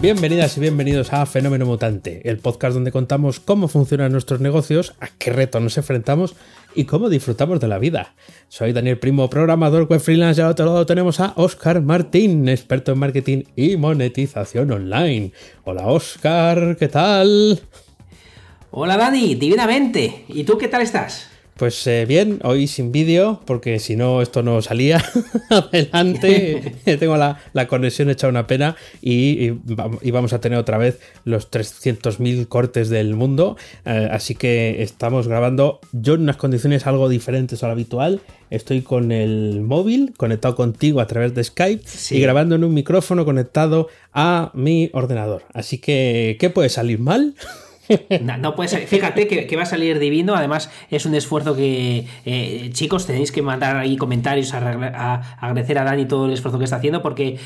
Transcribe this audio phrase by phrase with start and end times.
[0.00, 5.08] Bienvenidas y bienvenidos a Fenómeno Mutante, el podcast donde contamos cómo funcionan nuestros negocios, a
[5.08, 6.36] qué retos nos enfrentamos
[6.74, 8.14] y cómo disfrutamos de la vida.
[8.48, 12.92] Soy Daniel Primo, programador web freelance y al otro lado tenemos a Oscar Martín, experto
[12.92, 15.32] en marketing y monetización online.
[15.64, 17.60] Hola Oscar, ¿qué tal?
[18.70, 20.24] Hola Dani, divinamente.
[20.28, 21.29] ¿Y tú qué tal estás?
[21.60, 25.04] Pues eh, bien, hoy sin vídeo, porque si no esto no salía
[25.50, 26.72] adelante.
[26.98, 27.36] Tengo la,
[27.68, 29.50] conexión hecha una pena y,
[30.10, 33.58] vamos a tener otra vez los 300.000 cortes del mundo.
[33.84, 38.22] Eh, así que estamos grabando yo en unas condiciones algo diferentes a lo habitual.
[38.48, 43.26] Estoy con el móvil conectado contigo a través de Skype y grabando en un micrófono
[43.26, 45.42] conectado a mi ordenador.
[45.52, 47.34] Así que, ¿qué puede salir mal?
[48.40, 48.86] No, puede ser.
[48.86, 50.34] Fíjate que, va a salir divino.
[50.34, 55.84] Además, es un esfuerzo que, eh, chicos, tenéis que mandar ahí comentarios a, agradecer a
[55.84, 57.38] Dani todo el esfuerzo que está haciendo, porque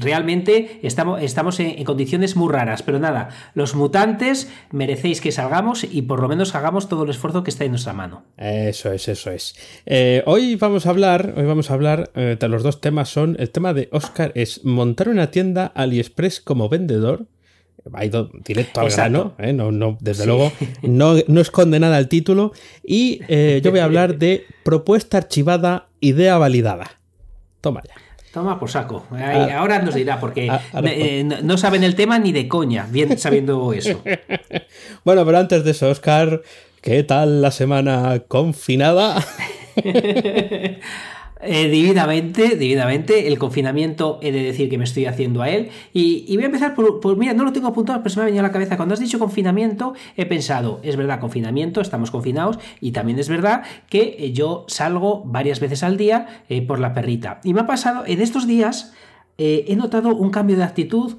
[0.00, 2.82] realmente estamos, estamos en, condiciones muy raras.
[2.82, 7.44] Pero nada, los mutantes merecéis que salgamos y por lo menos hagamos todo el esfuerzo
[7.44, 8.24] que está en nuestra mano.
[8.36, 9.54] Eso es, eso es.
[9.86, 13.50] Eh, hoy vamos a hablar, hoy vamos a hablar, eh, los dos temas son, el
[13.50, 17.26] tema de Oscar es montar una tienda AliExpress como vendedor
[17.92, 19.52] ha ido directo al grano, ¿eh?
[19.52, 20.50] no, no, desde luego
[20.82, 22.52] no, no, esconde nada el título.
[22.82, 26.98] Y eh, yo voy a hablar de propuesta archivada, idea validada.
[27.60, 27.94] Toma ya.
[28.32, 29.06] Toma por saco.
[29.12, 29.58] Ah.
[29.58, 33.72] Ahora nos dirá, porque ah, eh, no saben el tema ni de coña, bien sabiendo
[33.72, 34.02] eso.
[35.04, 36.42] bueno, pero antes de eso, Oscar,
[36.80, 39.24] ¿qué tal la semana confinada?
[41.46, 43.28] Eh, divinamente, divinamente.
[43.28, 45.70] El confinamiento he de decir que me estoy haciendo a él.
[45.92, 48.40] Y, voy a empezar por, mira, no lo tengo apuntado, pero se me ha venido
[48.40, 48.76] a la cabeza.
[48.76, 52.58] Cuando has dicho confinamiento, he pensado, es verdad, confinamiento, estamos confinados.
[52.80, 56.94] Y también es verdad que eh, yo salgo varias veces al día eh, por la
[56.94, 57.40] perrita.
[57.44, 58.94] Y me ha pasado, en estos días,
[59.38, 61.16] he notado un cambio de actitud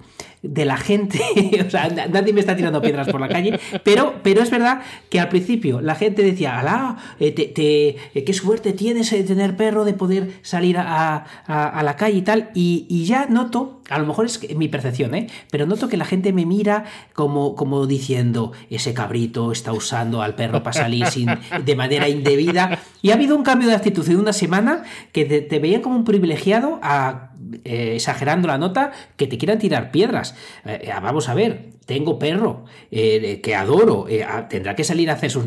[0.48, 1.20] de la gente,
[1.66, 5.20] o sea, nadie me está tirando piedras por la calle, pero, pero es verdad que
[5.20, 9.86] al principio la gente decía, alá, eh, te, eh, qué suerte tienes de tener perro,
[9.86, 14.56] de poder salir a, la calle y tal, y, ya noto, a lo mejor es
[14.56, 15.28] mi percepción, ¿eh?
[15.52, 20.36] pero noto que la gente me mira como, como diciendo, ese cabrito está usando al
[20.36, 21.30] perro para salir sin,
[21.64, 25.60] de manera indebida, y ha habido un cambio de actitud en una semana que te,
[25.60, 27.32] veían como un privilegiado a,
[27.64, 30.36] exagerando la nota, que te quieran tirar piedras.
[30.66, 35.32] Eh, vamos a ver, tengo perro eh, que adoro, eh, tendrá que salir a hacer
[35.32, 35.46] sus,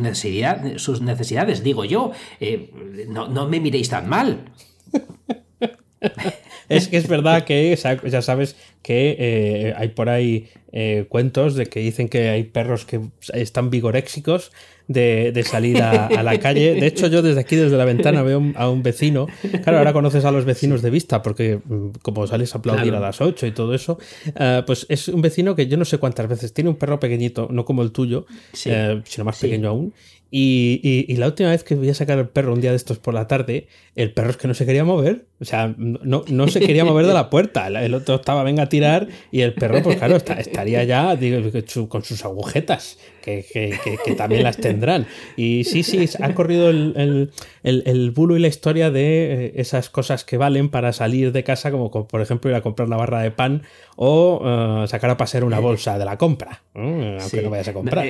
[0.76, 2.12] sus necesidades, digo yo.
[3.08, 4.50] No, no, me miréis tan mal.
[6.68, 10.48] es que es verdad que ya sabes que hay por ahí
[11.08, 13.00] cuentos de que dicen que hay perros que
[13.32, 14.52] están vigoréxicos
[14.88, 16.74] de, salir a, la calle.
[16.74, 19.26] De hecho, yo desde aquí, desde la ventana, veo a un vecino.
[19.62, 23.00] Claro, ahora conoces a los vecinos de vista, porque mm, como sales a aplaudir a
[23.00, 23.98] las 8 y todo eso,
[24.38, 27.48] eh, pues es un vecino que yo no sé cuántas veces tiene un perro pequeñito,
[27.50, 28.26] no como el tuyo,
[28.64, 29.94] eh, sino más pequeño aún.
[30.30, 32.98] Y, y, la última vez que voy a sacar el perro un día de estos
[32.98, 35.24] por la tarde, el perro es que no se quería mover.
[35.40, 37.68] O sea, no, no se quería mover de la puerta.
[37.68, 40.18] El otro estaba, venga a tirar, y el perro, pues claro,
[40.58, 41.40] estaría ya digo,
[41.88, 42.98] con sus agujetas
[43.52, 45.06] que, también las tendrán.
[45.36, 47.30] Y sí, sí, ha corrido el,
[47.62, 51.70] el, bulo y la historia de eh, esas cosas que valen para salir de casa,
[51.70, 53.62] como, por ejemplo ir a comprar la barra de pan
[53.96, 58.06] o eh, sacar a pasear una bolsa de la compra, aunque no vayas a comprar.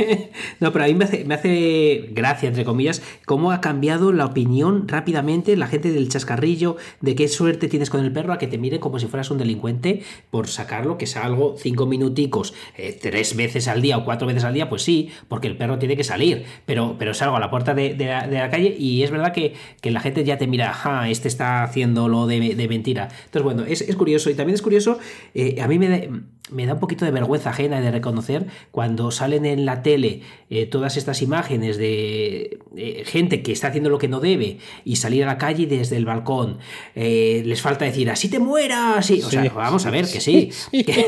[0.60, 4.26] no, pero a mí me hace, me hace gracia, entre comillas, cómo ha cambiado la
[4.26, 8.46] opinión rápidamente la gente del chascarrillo de qué suerte tienes con el perro a que
[8.46, 12.98] te mire como si fueras un delincuente por sacarlo, que es algo cinco minuticos, eh,
[13.00, 15.96] tres veces al día o cuatro veces al día, pues sí, porque el perro tiene
[15.96, 19.54] que salir, pero, pero salgo a la puerta de, la, calle y es verdad que,
[19.82, 23.08] la gente ya te mira, ajá, este está haciendo lo de, mentira.
[23.26, 24.98] Entonces, bueno, es, curioso y también es curioso,
[25.34, 26.08] eh, a mí me,
[26.50, 30.66] me da un poquito de vergüenza ajena de reconocer cuando salen en la tele eh,
[30.66, 32.58] todas estas imágenes de
[33.06, 36.04] gente que está haciendo lo que no debe y salir a la calle desde el
[36.04, 36.58] balcón.
[36.94, 39.10] Eh, les falta decir, así te mueras.
[39.10, 41.06] O sea, vamos a ver que sí, que,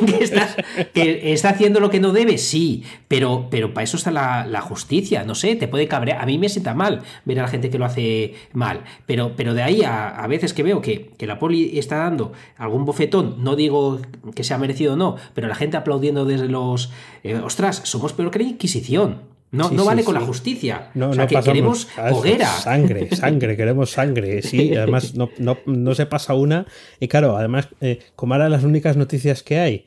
[1.32, 5.24] está, haciendo lo que no debe, sí, pero, pero para eso está la, justicia.
[5.24, 6.20] No sé, te puede cabrear.
[6.20, 9.54] A mí me sienta mal ver a la gente que lo hace mal, pero, pero
[9.54, 13.56] de ahí a, veces que veo que, que la poli está dando algún bofetón, no
[13.56, 14.00] digo
[14.34, 16.90] que sea merecido o no, pero la gente aplaudiendo desde los...
[17.22, 19.32] Eh, ostras, somos peor que la Inquisición.
[19.52, 20.20] No, Sí, no sí, vale con sí.
[20.20, 20.90] la justicia.
[20.94, 22.18] No, o sea, no que queremos a eso.
[22.18, 22.46] hoguera.
[22.46, 24.40] Sangre, sangre, queremos sangre.
[24.42, 26.66] Sí, además no, no, no se pasa una.
[27.00, 29.84] Y claro, además, eh, como ahora las únicas noticias que hay,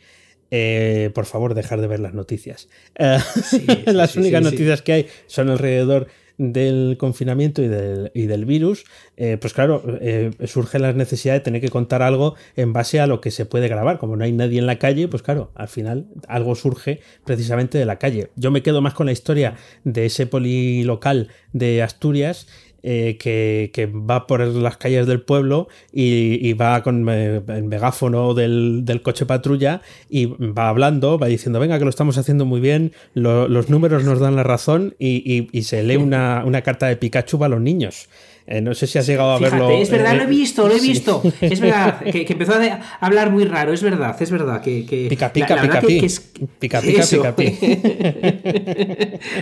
[0.52, 2.70] eh, por favor, dejar de ver las noticias.
[2.96, 3.18] Eh,
[3.88, 8.86] las únicas noticias que hay son alrededor del confinamiento y del, y del virus,
[9.18, 13.08] eh, pues claro, eh, surge la necesidad de tener que contar algo en base a
[13.08, 14.00] lo que se puede grabar.
[14.00, 17.86] Como no hay nadie en la calle, pues claro, al final algo surge precisamente de
[17.86, 18.30] la calle.
[18.36, 22.48] Yo me quedo más con la historia de ese polilocal de Asturias.
[22.88, 28.34] Eh, que, que va por las calles del pueblo y, y va con el megáfono
[28.36, 32.62] del, del coche patrulla y va hablando, va diciendo, venga, que lo estamos haciendo muy
[32.62, 36.62] bien, lo- los números nos dan la razón y, y- y se lee una, una
[36.62, 38.08] carta de Pikachu a los niños.
[38.48, 39.70] Eh, no sé si has llegado a Fíjate, verlo.
[39.72, 40.90] es verdad, eh, lo he visto, lo he sí.
[40.90, 41.24] visto.
[41.42, 44.62] Es verdad, que, que empezó a a hablar muy raro, es verdad, es verdad.
[44.62, 46.20] Que, que Pica, pica, la pica, que- es-
[46.60, 47.18] Pica, pica, Eso.
[47.18, 47.46] pica, pi.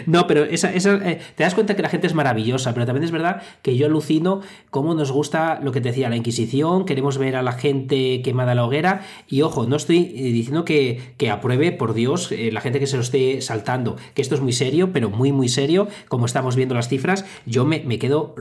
[0.06, 3.04] No, pero esa, esa, eh, te das cuenta que la gente es maravillosa, pero también
[3.04, 7.18] es verdad que yo alucino cómo nos gusta lo que te decía, la Inquisición, queremos
[7.18, 11.30] ver a la gente quemada en la hoguera, y ojo, no estoy diciendo que, que
[11.30, 14.92] apruebe, por Dios, la gente que se lo esté saltando, que esto es muy serio,
[14.94, 18.36] pero muy, muy serio, como estamos viendo las cifras, yo me, me quedo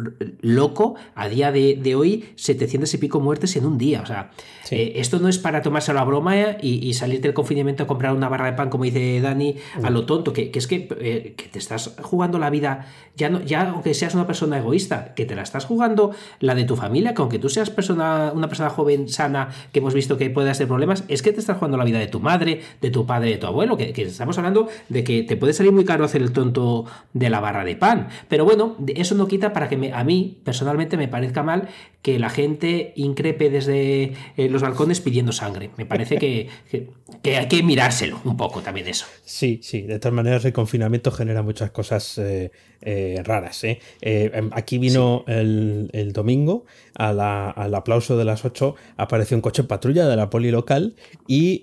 [0.54, 4.30] loco a día de, de hoy, 700 y pico muertes en un día, o sea,
[4.64, 4.76] Sí.
[4.76, 7.86] eh, esto no es para tomarse la broma eh, y, y salir del confinamiento a
[7.88, 10.88] comprar una barra de pan, como dice Dani, a lo tonto, que, que es que,
[11.00, 15.14] eh, que te estás jugando la vida, ya, no, ya aunque seas una persona egoísta,
[15.14, 18.48] que te la estás jugando la de tu familia, que aunque tú seas persona, una
[18.48, 21.76] persona joven, sana, que hemos visto que puede hacer problemas, es que te estás jugando
[21.76, 24.68] la vida de tu madre, de tu padre, de tu abuelo, que, que estamos hablando
[24.88, 28.08] de que te puede salir muy caro hacer el tonto de la barra de pan.
[28.28, 31.68] Pero bueno, eso no quita para que me- a mí, personalmente, me parezca mal
[32.02, 35.70] que la gente increpe desde eh, los balcones pidiendo sangre.
[35.76, 36.88] Me parece que, que-
[37.22, 39.06] que hay que mirárselo un poco también eso.
[39.24, 42.50] Sí, sí, de todas maneras el confinamiento genera muchas cosas eh,
[42.80, 43.62] eh, raras.
[43.64, 46.64] em, aquí vino el, el domingo,
[46.96, 50.96] a la- al aplauso de las 8, apareció un coche patrulla de la poli local
[51.28, 51.62] y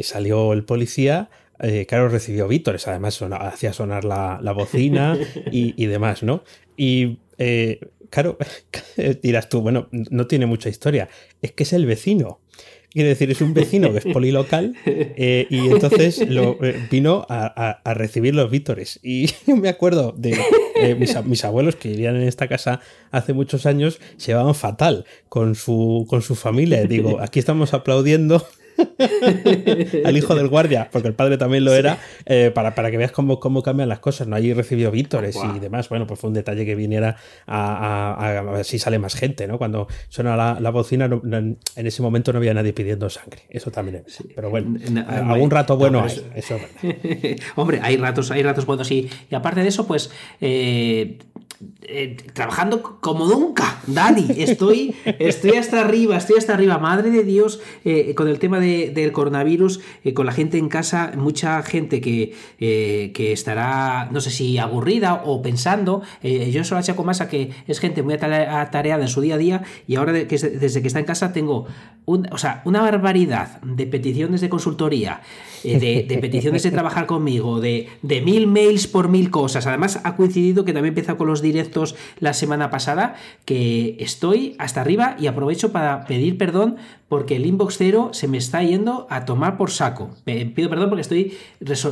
[0.00, 1.30] salió el policía.
[1.60, 5.16] eh, claro, recibió vítores, además hacía sonar la, la bocina
[5.52, 6.42] y, y demás, ¿no?
[6.76, 7.78] Y eh,
[8.12, 8.36] claro,
[9.22, 11.08] dirás tú, bueno, no tiene mucha historia,
[11.40, 12.38] es que es el vecino.
[12.90, 17.46] Quiere decir, es un vecino que es polilocal eh, y entonces lo, eh, vino a,
[17.46, 19.00] a- a recibir los vítores.
[19.02, 20.36] Y yo me acuerdo de
[20.76, 22.80] eh, mis, mis abuelos que vivían en esta casa
[23.10, 26.84] hace muchos años, se llevaban fatal con su, con su familia.
[26.84, 28.46] Digo, aquí estamos aplaudiendo
[30.04, 33.12] al hijo del guardia, porque el padre también lo era, eh, para, para que veas
[33.12, 34.26] cómo, cómo cambian las cosas.
[34.28, 34.36] ¿no?
[34.36, 35.56] Allí recibió vítores Guau.
[35.56, 35.88] y demás.
[35.88, 39.46] Bueno, pues fue un detalle que viniera a, a- a ver si sale más gente,
[39.46, 39.58] ¿no?
[39.58, 43.42] Cuando suena la, la bocina, no- no- en ese momento no había nadie pidiendo sangre.
[43.48, 44.18] Eso también es.
[44.34, 46.06] Pero bueno, No, algún rato no, bueno hay.
[46.06, 47.40] eso- Eso es.
[47.56, 51.18] Hombre, hay ratos, hay ratos buenos y, y aparte de eso, pues eh,
[51.82, 54.26] eh, trabajando como nunca, Dani.
[54.36, 56.78] Estoy, estoy hasta arriba, estoy hasta arriba.
[56.78, 60.68] Madre de Dios, eh, con el tema de- del coronavirus, eh, con la gente en
[60.68, 66.02] casa, mucha gente que, que estará, no sé si aburrida o pensando.
[66.22, 69.38] yo solo achaco más a que es gente muy atare- atareada en su día a
[69.38, 71.66] día y ahora que es- desde que está en casa tengo
[72.04, 75.20] o sea, una barbaridad de peticiones de consultoría,
[75.62, 79.66] de, de peticiones de trabajar conmigo, de, de mil mails por mil cosas.
[79.66, 83.14] Además, ha coincidido que también empieza con los directos la semana pasada,
[83.44, 86.76] que estoy hasta arriba y aprovecho para pedir perdón
[87.08, 90.16] porque el inbox cero se me está yendo a tomar por saco.
[90.24, 91.34] Pido perdón porque estoy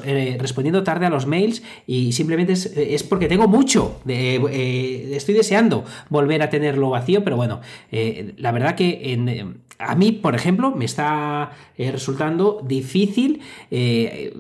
[0.05, 4.01] eh, respondiendo tarde a los mails y simplemente es, es porque tengo mucho.
[4.09, 7.61] eh, estoy deseando volver a tenerlo vacío, pero bueno,
[7.93, 9.47] eh, la verdad que en, eh,
[9.81, 14.33] a mí, por ejemplo, me está eh, resultando difícil eh,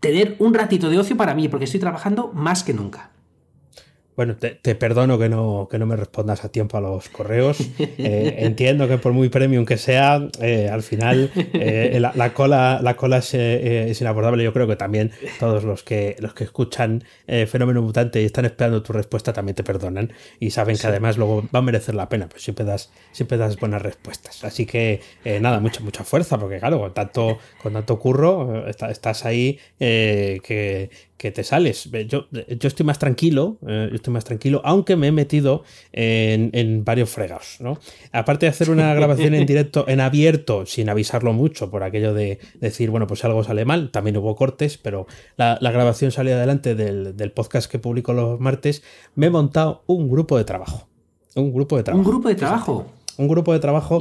[0.00, 3.10] tener un ratito de ocio para mí porque estoy trabajando más que nunca.
[4.16, 7.58] Bueno, te, te perdono que no, que no me respondas a tiempo a los correos.
[7.96, 12.80] Eh, entiendo que por muy premium que sea, eh, al final eh, la, la cola,
[12.82, 14.44] la cola es, eh, es inabordable.
[14.44, 17.02] Yo creo que también todos los que, los que escuchan
[17.46, 21.42] Fenómeno Mutante y están esperando tu respuesta también te perdonan y saben que además luego
[21.54, 24.44] va a merecer la pena, pues siempre das, siempre das buenas respuestas.
[24.44, 28.90] Así que eh, nada, mucha, mucha fuerza, porque claro, con tanto, con tanto curro, está-
[28.90, 31.88] estás ahí que, que te sales.
[32.08, 36.84] Yo, yo estoy más tranquilo, eh, estoy más tranquilo, aunque me he metido en, en
[36.84, 37.78] varios fregados, ¿no?
[38.12, 42.38] Aparte de hacer una grabación en directo, en abierto, sin avisarlo mucho, por aquello de
[42.60, 45.06] decir, bueno, pues algo sale mal, también hubo cortes, pero
[45.36, 48.82] la, la grabación salió adelante del, del podcast que publico los martes,
[49.14, 50.86] me he montado un grupo de trabajo.
[51.34, 51.98] Un grupo de trabajo.
[52.00, 52.86] Un grupo de trabajo.
[53.16, 54.00] Un grupo de trabajo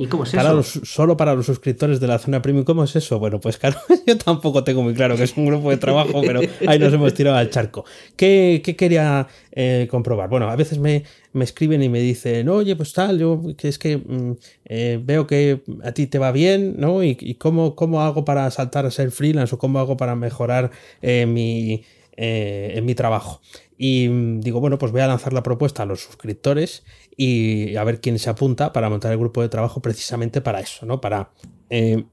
[0.64, 2.66] solo para los suscriptores de la zona premium.
[2.66, 3.20] ¿Cómo es eso?
[3.20, 3.78] Bueno, pues claro,
[4.08, 7.14] yo tampoco tengo muy claro que es un grupo de trabajo, pero ahí nos hemos
[7.14, 7.86] tirado al charco.
[8.16, 10.30] ¿Qué, quería eh, comprobar?
[10.30, 11.04] Bueno, a veces me,
[11.40, 15.62] escriben y me dicen, oye, pues tal, yo que es que mm, eh, veo que
[15.84, 17.04] a ti te va bien, ¿no?
[17.04, 21.26] Y, cómo, cómo, hago para saltar a ser freelance o cómo hago para mejorar eh,
[21.26, 21.84] mi,
[22.16, 23.42] en mi trabajo.
[23.78, 26.84] Y mm, digo, bueno, pues voy a lanzar la propuesta a los suscriptores
[27.18, 30.86] y a ver quién se apunta para montar el grupo de trabajo precisamente para eso,
[30.86, 31.02] ¿no?
[31.02, 31.32] Para...
[31.70, 32.06] Eh,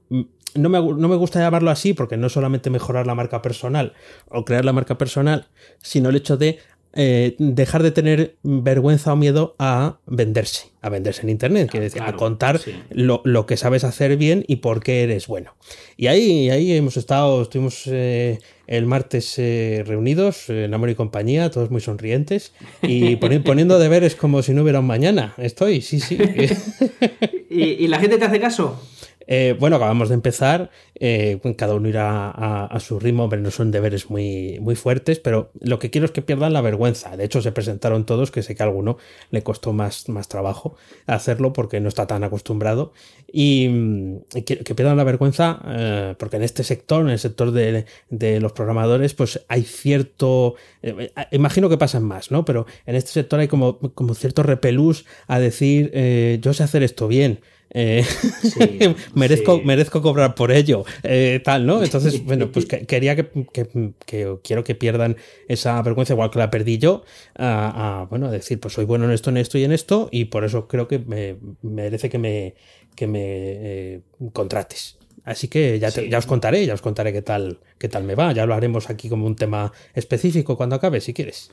[0.53, 3.93] no me, no me, gusta llamarlo así porque no solamente mejorar la marca personal
[4.27, 5.47] o crear la marca personal,
[5.81, 6.59] sino el hecho de
[6.93, 12.01] eh, dejar de tener vergüenza o miedo a venderse, a venderse en Internet, quiere decir,
[12.01, 15.55] a contar lo, que sabes hacer bien y por qué eres bueno.
[15.95, 21.49] Y ahí, ahí hemos estado, estuvimos eh, el martes eh, reunidos, en Amor y Compañía,
[21.49, 25.33] todos muy sonrientes y poniendo deberes como si no hubiera un mañana.
[25.37, 26.17] Estoy, sí, sí.
[27.49, 28.81] ¿Y, ¿Y la gente te hace caso?
[29.33, 33.71] Eh, bueno, acabamos de empezar, eh, cada uno irá a, su ritmo, pero no son
[33.71, 37.15] deberes muy, muy fuertes, pero lo que quiero es que pierdan la vergüenza.
[37.15, 38.97] De hecho, se presentaron todos, que sé que a alguno
[39.29, 40.75] le costó más, más trabajo
[41.07, 42.91] hacerlo porque no está tan acostumbrado,
[43.31, 43.69] y,
[44.45, 47.85] que, pierdan la vergüenza eh, porque en este sector, en el sector de,
[48.41, 50.55] los programadores, pues hay cierto,
[51.31, 52.43] imagino que pasan más, ¿no?
[52.43, 55.89] Pero en este sector hay como, como cierto repelús a decir,
[56.41, 57.39] yo sé hacer esto bien.
[57.73, 58.05] Eh,
[59.15, 61.81] merezco, merezco cobrar por ello, eh, tal, ¿no?
[61.81, 63.29] Entonces, bueno, pues quería que,
[64.43, 65.15] quiero que pierdan
[65.47, 67.03] esa vergüenza, igual que la perdí yo,
[67.37, 70.25] a, bueno, a decir, pues soy bueno en esto, en esto y en esto, y
[70.25, 72.55] por eso creo que me, merece que me,
[72.95, 74.01] que me eh,
[74.33, 74.97] contrates.
[75.23, 78.33] Así que ya, ya os contaré, ya os contaré qué tal, qué tal me va.
[78.33, 81.51] Ya lo haremos aquí como un tema específico cuando acabe, si quieres.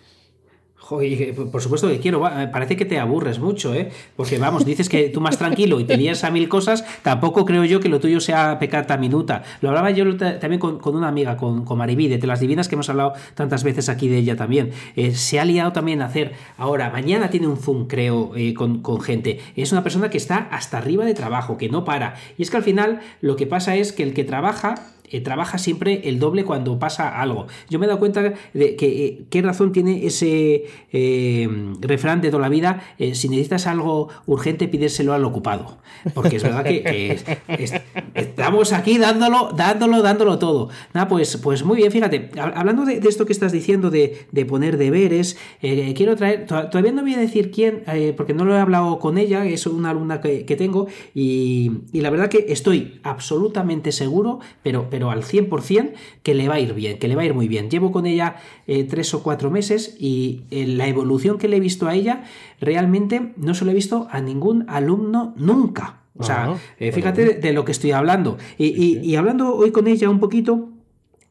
[0.80, 3.90] Joder, por supuesto que quiero, parece que te aburres mucho, ¿eh?
[4.16, 7.64] Porque vamos, dices que tú más tranquilo y te lías a mil cosas, tampoco creo
[7.64, 9.42] yo que lo tuyo sea pecata minuta.
[9.61, 12.88] Lo hablaba yo también con, una amiga, con, con Maribí, de las divinas que hemos
[12.88, 14.70] hablado tantas veces aquí de ella también.
[14.97, 18.80] Eh, se ha liado también a hacer, ahora, mañana tiene un Zoom, creo, eh, con,
[18.80, 19.40] con gente.
[19.56, 22.14] Es una persona que está hasta arriba de trabajo, que no para.
[22.38, 24.76] Y es que al final lo que pasa es que el que trabaja
[25.11, 27.47] eh, trabaja siempre el doble cuando pasa algo.
[27.71, 31.49] Yo me he dado cuenta de que eh, qué razón tiene ese eh,
[31.81, 35.79] refrán de toda la vida, si necesitas algo urgente, pídeselo al ocupado.
[36.15, 37.19] Porque es verdad que,
[38.15, 40.69] estamos aquí dándolo, dándolo, dándolo todo.
[40.95, 45.37] Nada, pues, pues muy bien, fíjate, hablando de, esto que estás diciendo de, poner deberes,
[45.61, 47.83] quiero traer, todavía no voy a decir quién,
[48.17, 52.29] porque no lo he hablado con ella, es una alumna que, tengo, y, la verdad
[52.29, 57.09] que estoy absolutamente seguro, pero pero al 100% que le va a ir bien, que
[57.09, 57.71] le va a ir muy bien.
[57.71, 58.37] Llevo con ella
[58.67, 62.25] eh, tres o cuatro meses y eh, la evolución que le he visto a ella
[62.61, 66.00] realmente no se lo he visto a ningún alumno nunca.
[66.17, 68.38] O sea, ah, eh, fíjate de, lo que estoy hablando.
[68.59, 70.71] y hablando hoy con ella un poquito,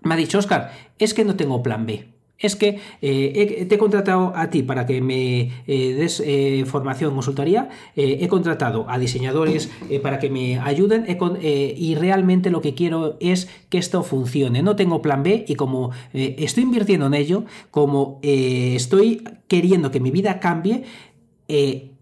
[0.03, 3.77] me ha dicho, Oscar, es que no tengo plan B es que eh, te he
[3.77, 9.69] contratado a ti para que me eh, des eh, formación consultoría, he contratado a diseñadores
[10.03, 11.05] para que me ayuden
[11.41, 14.61] y realmente lo que quiero es que esto funcione.
[14.61, 20.11] No tengo plan B y como estoy invirtiendo en ello, como estoy queriendo que mi
[20.11, 20.83] vida cambie,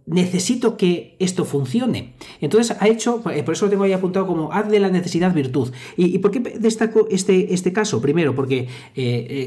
[0.05, 2.13] necesito que esto funcione.
[2.41, 5.71] Entonces ha hecho, por eso lo tengo ahí apuntado como haz de la necesidad virtud.
[5.97, 8.01] ¿Y, por qué destaco este, este caso?
[8.01, 8.67] Primero, porque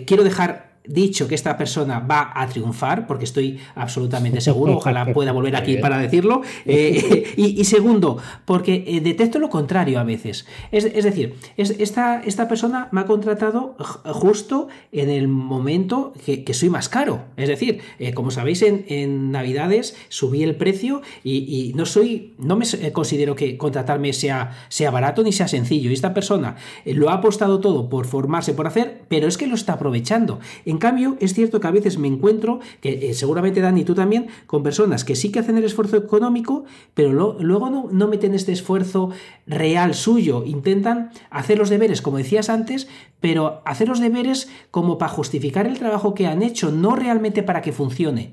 [0.06, 5.32] quiero dejar dicho que esta persona va a triunfar, porque estoy absolutamente seguro, ojalá pueda
[5.32, 10.46] volver aquí para decirlo, eh, y, segundo, porque eh, detecto lo contrario a veces.
[10.72, 16.88] Es, decir, esta, esta, persona me ha contratado justo en el momento que, soy más
[16.88, 17.26] caro.
[17.36, 22.64] Es decir, eh, como sabéis, en, Navidades subí el precio y, no soy, no me
[22.92, 25.90] considero que contratarme sea, sea barato ni sea sencillo.
[25.90, 29.54] Y esta persona lo ha apostado todo por formarse, por hacer, pero es que lo
[29.54, 30.40] está aprovechando.
[30.64, 34.28] En cambio, es cierto que a veces me encuentro, que eh, seguramente Dani, tú también,
[34.46, 38.52] con personas que sí que hacen el esfuerzo económico, pero luego no, no meten este
[38.52, 39.10] esfuerzo
[39.46, 42.88] real suyo, intentan hacer los deberes, como decías antes,
[43.20, 47.62] pero hacer los deberes como para justificar el trabajo que han hecho, no realmente para
[47.62, 48.32] que funcione.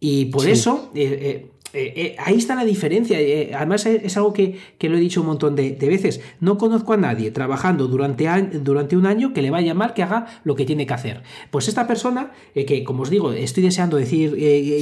[0.00, 3.20] Y por eso, eh, eh, eh, eh, ahí está la diferencia.
[3.20, 6.20] Eh, además, es algo que, lo he dicho un montón de, veces.
[6.40, 8.26] No conozco a nadie trabajando durante,
[8.60, 11.22] durante, un año que le vaya mal que haga lo que tiene que hacer.
[11.50, 14.36] Pues esta persona, que como os digo, estoy deseando decir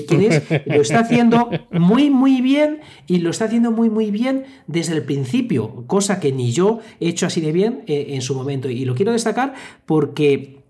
[0.06, 4.44] quién es, lo está haciendo muy, muy bien y lo está haciendo muy, muy bien
[4.66, 8.70] desde el principio, cosa que ni yo he hecho así de bien en su momento.
[8.70, 9.54] Y lo quiero destacar
[9.86, 10.65] porque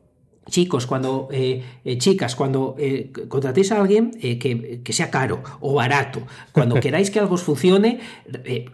[0.48, 1.28] chicos, cuando
[1.98, 2.76] chicas, cuando
[3.28, 6.22] contratéis a alguien que, que, sea caro o barato,
[6.52, 8.00] cuando queráis que algo os funcione,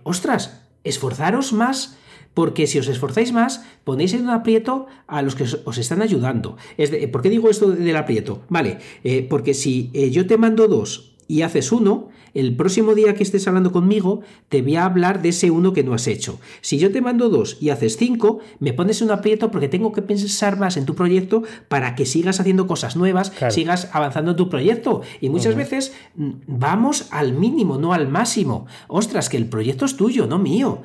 [0.05, 1.97] ostras, esforzaros más
[2.35, 6.57] porque si os esforzáis más, ponéis en un aprieto a los que os están ayudando.
[6.77, 8.43] Es ¿Por qué digo esto del aprieto?
[8.49, 13.15] Vale, eh, porque si eh, yo te mando dos y haces uno, el próximo día
[13.15, 14.21] que estés hablando conmigo,
[14.51, 16.39] te voy a hablar de ese uno que no has hecho.
[16.61, 20.03] Si yo te mando dos y haces cinco, me pones un aprieto porque tengo que
[20.03, 24.51] pensar más en tu proyecto para que sigas haciendo cosas nuevas, sigas avanzando en tu
[24.51, 25.01] proyecto.
[25.23, 28.67] Y muchas veces mm, vamos al mínimo, no al máximo.
[28.89, 30.83] Ostras, que el proyecto es tuyo, no mío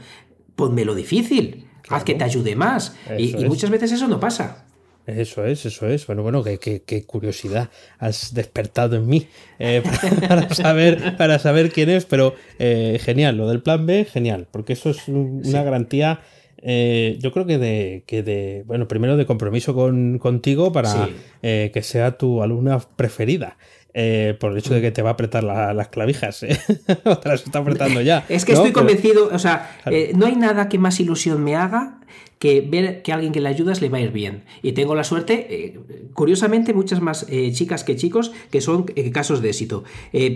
[0.56, 2.96] ponmelo difícil, haz que te ayude más.
[3.18, 4.66] Y, muchas veces eso no pasa.
[5.08, 6.06] Eso es, eso es.
[6.06, 9.82] Bueno, bueno, qué, curiosidad has despertado en mí eh,
[10.28, 14.74] para, saber, para saber quién es, pero eh, genial, lo del plan B, genial, porque
[14.74, 16.20] eso es una garantía.
[16.60, 21.10] Eh, yo creo que de, que de, bueno, primero de compromiso con, contigo para
[21.42, 23.58] que sea tu alumna preferida.
[24.00, 26.44] Eh, por el hecho de que te va a apretar las clavijas.
[26.44, 26.56] ¿eh?
[26.86, 28.26] te las está apretando ya.
[28.30, 32.02] Es que estoy convencido, o sea, eh, no hay nada que más ilusión me haga
[32.40, 34.44] que ver que alguien que le ayudas le va a ir bien.
[34.62, 35.76] Y tengo la suerte,
[36.14, 39.84] curiosamente, muchas más chicas que chicos que son casos de éxito.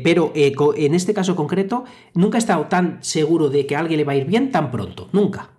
[0.04, 4.04] pero en este caso concreto, nunca he estado tan seguro de que a alguien le
[4.04, 5.10] va a ir bien tan pronto.
[5.12, 5.50] Nunca.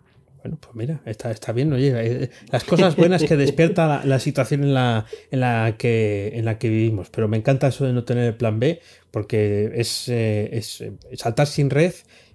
[0.43, 4.65] Bueno, pues mira, está, está bien, oye, eh, las cosas buenas que despierta la, situación
[4.65, 7.11] en la, en, la que, en la que vivimos.
[7.11, 8.81] Pero me encanta eso de no tener el plan B,
[9.13, 10.83] porque es, eh, es
[11.15, 11.95] saltar sin red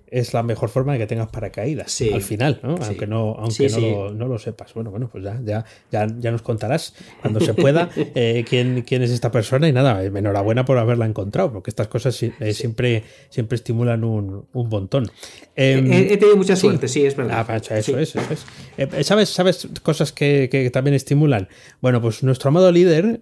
[0.09, 2.75] es la mejor forma de que tengas paracaídas al final, ¿no?
[2.81, 4.73] aunque no, aunque no, Lo, sepas.
[4.73, 9.01] Bueno, bueno, pues ya, ya, ya, ya nos contarás cuando se pueda eh, quién, quién
[9.03, 13.03] es esta persona y nada, eh, enhorabuena por haberla encontrado, porque estas cosas eh, siempre,
[13.29, 15.11] siempre estimulan un, un montón.
[15.57, 17.45] Em, he, tenido mucha suerte, sí, es verdad.
[17.49, 19.05] Ah, eso es, eso es.
[19.05, 21.49] ¿sabes, ¿Sabes cosas que, que, también estimulan?
[21.81, 23.19] Bueno, pues nuestro amado líder,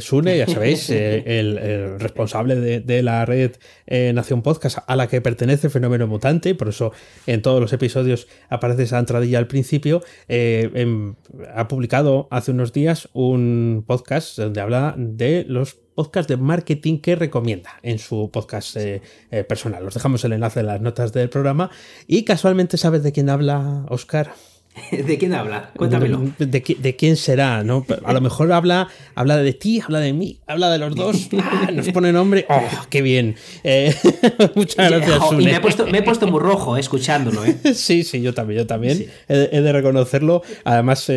[0.00, 3.52] Sune, ya sabéis, el, el, responsable de, de la red
[3.86, 6.92] Nación Podcast a la que pertenece Fenómeno mutante, por eso
[7.26, 10.02] en todos los episodios aparece esa entradilla al principio.
[10.28, 11.14] Eh,
[11.54, 17.16] ha publicado hace unos días un podcast donde habla de los podcasts de marketing que
[17.16, 19.84] recomienda en su podcast eh, eh, personal.
[19.84, 21.70] Os dejamos el enlace en las notas del programa.
[22.06, 24.32] Y casualmente, ¿sabes de quién habla Oscar?
[24.90, 25.70] ¿De quién habla?
[25.76, 26.22] Cuéntamelo.
[26.38, 27.64] De, quién será?
[27.64, 27.86] ¿no?
[28.04, 31.28] A lo mejor habla, habla de ti, habla de mí, habla de los dos.
[31.46, 32.44] Ah, nos pone nombre.
[32.48, 33.36] ¡Oh, qué bien!
[33.62, 33.94] Eh,
[34.54, 35.20] muchas gracias.
[35.32, 37.44] y me he, puesto, me he, puesto, muy rojo eh, escuchándolo.
[37.44, 37.56] ¿eh?
[37.74, 39.06] sí, sí, yo también, yo también.
[39.28, 40.42] He, de reconocerlo.
[40.64, 41.10] Además,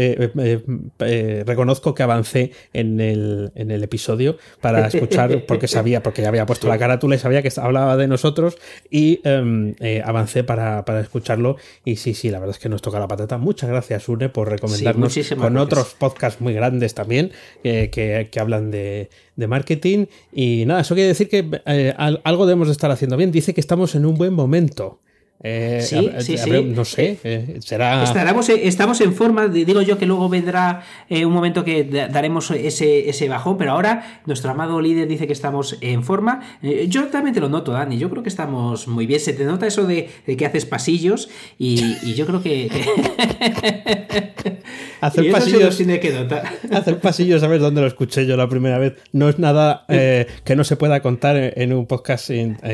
[1.46, 6.46] reconozco que avancé en el, en el episodio para escuchar, porque sabía, porque ya había
[6.46, 8.58] puesto la carátula y sabía que hablaba de nosotros
[8.90, 11.58] y em, avancé para, para escucharlo.
[11.86, 14.48] Y sí, sí, la verdad es que nos toca la patata muchas gracias, Une, por
[14.48, 17.32] recomendarnos con otros podcasts muy grandes también
[17.64, 20.06] eh, que, hablan de, marketing.
[20.32, 23.32] Y nada, eso quiere decir que eh, algo debemos de estar haciendo bien.
[23.32, 25.00] Dice que estamos en un buen momento.
[25.42, 26.52] Eh, sí, sí, sí.
[26.66, 28.04] no sé, eh, será.
[28.04, 33.08] Estaremos, eh, estamos en forma, digo yo que luego vendrá un momento que daremos ese,
[33.10, 36.42] ese bajón, pero ahora nuestro amado líder dice que estamos en forma.
[36.90, 39.22] yo también te lo noto, Dani, yo creo que estamos muy bien.
[39.22, 42.70] Se te nota eso de, que haces pasillos y, yo creo que.
[45.00, 45.78] hacer pasillos.
[45.78, 46.28] que
[46.72, 48.96] hacer pasillos, a ver dónde lo escuché yo la primera vez.
[49.14, 52.30] No es nada que no se pueda contar en, un podcast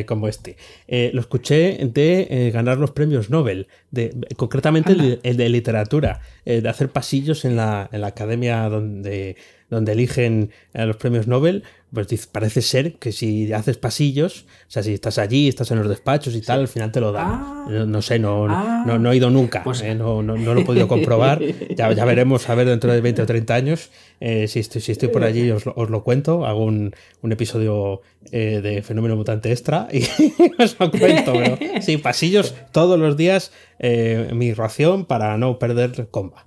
[0.08, 0.58] como este.
[0.88, 6.90] lo escuché de ganar los premios Nobel, de, concretamente el de, literatura, eh, de hacer
[6.90, 9.36] pasillos en la, en la academia donde,
[9.70, 11.64] donde eligen a los premios Nobel,
[11.96, 15.90] pues parece ser que si haces pasillos, o sea, si estás allí, estás en los
[15.90, 17.26] despachos y tal, al final te lo dan.
[17.26, 17.66] Ah.
[17.88, 20.88] no, sé, no, no, no, he ido nunca, pues eh, no, no, lo he podido
[20.88, 21.42] comprobar.
[21.76, 24.92] ya, ya veremos, a ver, dentro de 20 o 30 años, eh, si, estoy, si
[24.92, 26.46] estoy por allí, os, os lo cuento.
[26.46, 30.04] Hago un, un episodio eh, de Fenómeno Mutante Extra y
[30.62, 31.34] os lo cuento.
[31.34, 36.45] Pero, sí, pasillos todos los días, mi ración para no perder comba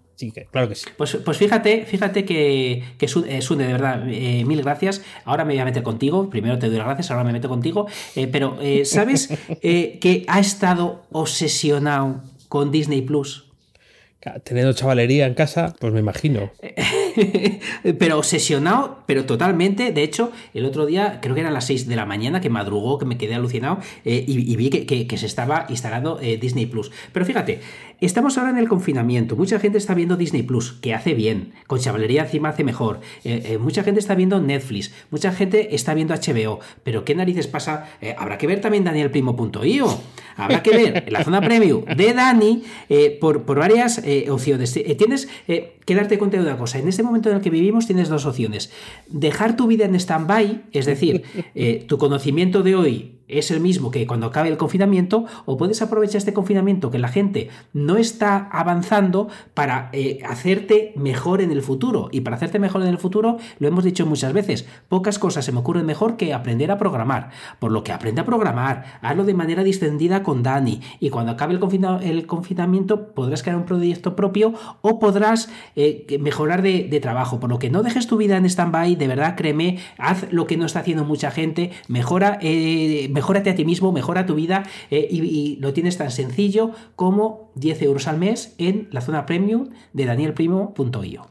[0.50, 0.86] claro que sí.
[0.96, 5.02] Pues, pues fíjate, fíjate que, que Sune, eh, de verdad, eh, mil gracias.
[5.24, 6.28] Ahora me voy a meter contigo.
[6.30, 7.86] Primero te doy las gracias, ahora me meto contigo.
[8.16, 9.28] Eh, pero, ¿sabes
[9.62, 13.47] que ha estado obsesionado con Disney Plus?
[14.44, 16.50] Teniendo chavalería en casa, pues me imagino.
[17.98, 19.92] pero obsesionado, pero totalmente.
[19.92, 22.98] De hecho, el otro día, creo que eran las 6 de la mañana, que madrugó,
[22.98, 26.90] que me quedé alucinado, y, vi que, se estaba instalando Disney Plus.
[27.12, 27.60] Pero fíjate,
[28.00, 29.34] Estamos ahora en el confinamiento.
[29.34, 31.54] Mucha gente está viendo Disney Plus, que hace bien.
[31.66, 33.00] Con chavalería encima hace mejor.
[33.24, 34.92] Eh, eh, mucha gente está viendo Netflix.
[35.10, 36.60] Mucha gente está viendo HBO.
[36.84, 37.88] Pero ¿qué narices pasa?
[38.00, 40.00] Eh, habrá que ver también DanielPrimo.io.
[40.36, 42.62] Habrá que ver la zona preview de Dani
[43.20, 44.00] por, por, varias
[44.30, 44.72] opciones.
[44.72, 46.78] tienes que darte cuenta de una cosa.
[46.78, 48.70] En este momento en el que vivimos tienes dos opciones.
[49.08, 51.22] Dejar tu vida en stand-by, es decir,
[51.54, 55.82] eh, tu conocimiento de hoy es el mismo que cuando acabe el confinamiento, o puedes
[55.82, 61.62] aprovechar este confinamiento que la gente no está avanzando para eh, hacerte mejor en el
[61.62, 62.08] futuro.
[62.12, 65.52] Y para hacerte mejor en el futuro, lo hemos dicho muchas veces, pocas cosas se
[65.52, 67.30] me ocurren mejor que aprender a programar.
[67.58, 71.54] Por lo que aprende a programar, hazlo de manera distendida con Dani, y cuando acabe
[71.54, 71.60] el,
[72.02, 77.38] el confinamiento podrás crear un proyecto propio o podrás eh, mejorar de, trabajo.
[77.38, 80.56] Por lo que no dejes tu vida en stand-by, de verdad, créeme, haz lo que
[80.56, 82.38] no está haciendo mucha gente, mejora.
[82.42, 87.50] Eh, mejórate a ti mismo, mejora tu vida eh, y, lo tienes tan sencillo como
[87.56, 91.26] 10 euros al mes en la zona premium de danielprimo.io.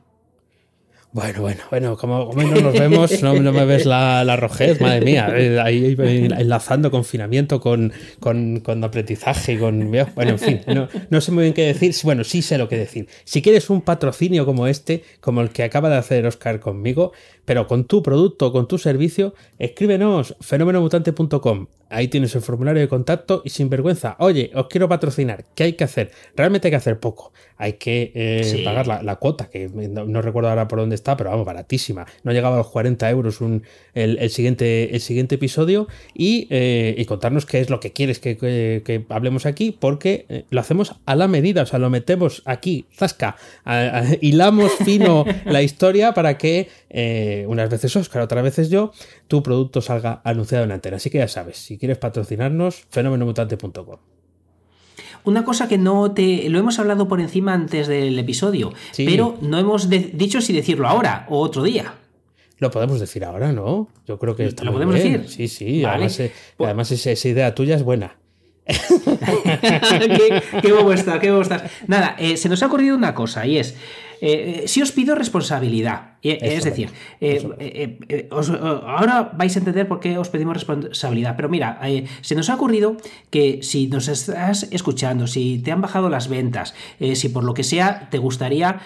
[1.14, 5.34] Bueno, bueno, bueno, como, no nos vemos, no, me ves la, la, rojez, madre mía,
[5.34, 9.90] eh, ahí enlazando confinamiento con, con, con aprendizaje, con...
[9.90, 12.78] Bueno, en fin, no, no, sé muy bien qué decir, bueno, sí sé lo que
[12.78, 13.08] decir.
[13.24, 17.14] Si quieres un patrocinio como este, como el que acaba de hacer Oscar conmigo,
[17.48, 21.68] pero con tu producto, con tu servicio, escríbenos fenomenomutante.com.
[21.90, 25.74] Ahí tienes el formulario de contacto y sin vergüenza, oye, os quiero patrocinar, ¿qué hay
[25.74, 26.12] que hacer?
[26.36, 27.32] Realmente hay que hacer poco.
[27.60, 31.46] Hay que eh, pagar la, cuota, que no, recuerdo ahora por dónde está, pero vamos,
[31.46, 32.06] baratísima.
[32.24, 33.40] No llegaba a los 40 euros
[33.96, 39.46] el, siguiente, el siguiente episodio eh, y, contarnos qué es lo que quieres que, hablemos
[39.46, 43.38] aquí, porque eh, lo hacemos a la medida, o sea, lo metemos aquí, zasca,
[44.22, 46.68] hilamos fino la historia para que
[47.46, 48.92] unas veces Oscar, otras veces yo,
[49.28, 50.98] tu producto salga anunciado en antena.
[50.98, 53.98] Así que ya sabes, si quieres patrocinarnos, fenomenomutante.com.
[55.24, 56.50] Una cosa que no te.
[56.50, 61.26] Lo hemos hablado por encima antes del episodio, pero no hemos dicho si decirlo ahora
[61.30, 61.96] o otro día.
[62.60, 63.90] Lo podemos decir ahora, ¿no?
[64.08, 65.26] Yo creo que está ¿Lo podemos decir?
[65.28, 65.86] Sí, sí.
[65.86, 68.16] Además, eh, además esa, idea tuya es buena.
[68.68, 71.64] qué, qué bobo está, qué bobo estás.
[71.88, 73.76] Nada, eh, se nos ha ocurrido una cosa y es.
[74.22, 76.90] Eh, si os pido responsabilidad, es decir,
[77.22, 81.80] eh, eh, ahora vais a entender por qué os pedimos responsabilidad, pero mira,
[82.22, 82.98] se nos ha ocurrido
[83.30, 86.74] que si nos estás escuchando, si te han bajado las ventas,
[87.14, 88.80] si por lo que sea te gustaría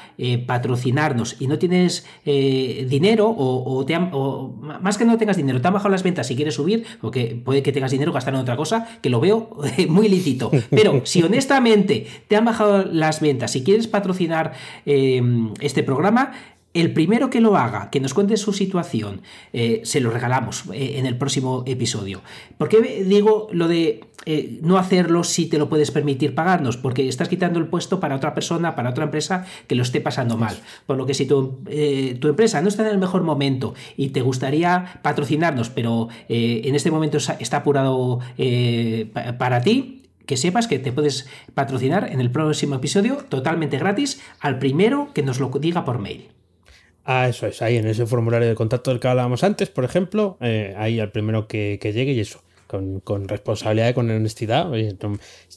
[0.46, 5.89] patrocinarnos y no tienes dinero o, te más que no tengas dinero, te han bajado
[5.89, 9.10] las ventas y quieres subir, porque puede que tengas dinero gastar en otra cosa, que
[9.10, 9.58] lo veo
[9.89, 14.54] muy lícito, pero si honestamente te han bajado las ventas y quieres patrocinar
[14.86, 16.34] este programa,
[16.74, 20.94] el primero que lo haga, que nos cuente su situación, eh, se lo regalamos eh,
[20.98, 22.22] en el próximo episodio.
[22.58, 26.78] ¿Por qué digo lo de eh, no hacerlo si te lo puedes permitir pagarnos?
[26.78, 30.38] Porque estás quitando el puesto para otra persona, para otra empresa que lo esté pasando
[30.38, 30.58] mal.
[30.86, 31.60] Por lo que si tu,
[32.20, 36.92] tu empresa no está en el mejor momento y te gustaría patrocinarnos, pero en este
[36.92, 38.20] momento está apurado
[39.38, 44.60] para ti, que sepas que te puedes patrocinar en el próximo episodio totalmente gratis al
[44.60, 46.30] primero que nos lo diga por mail.
[47.04, 50.38] Ah, eso es, ahí en ese formulario de contacto del que hablábamos antes, por ejemplo,
[50.40, 54.72] eh, ahí al primero que, llegue y eso, con, responsabilidad y con honestidad.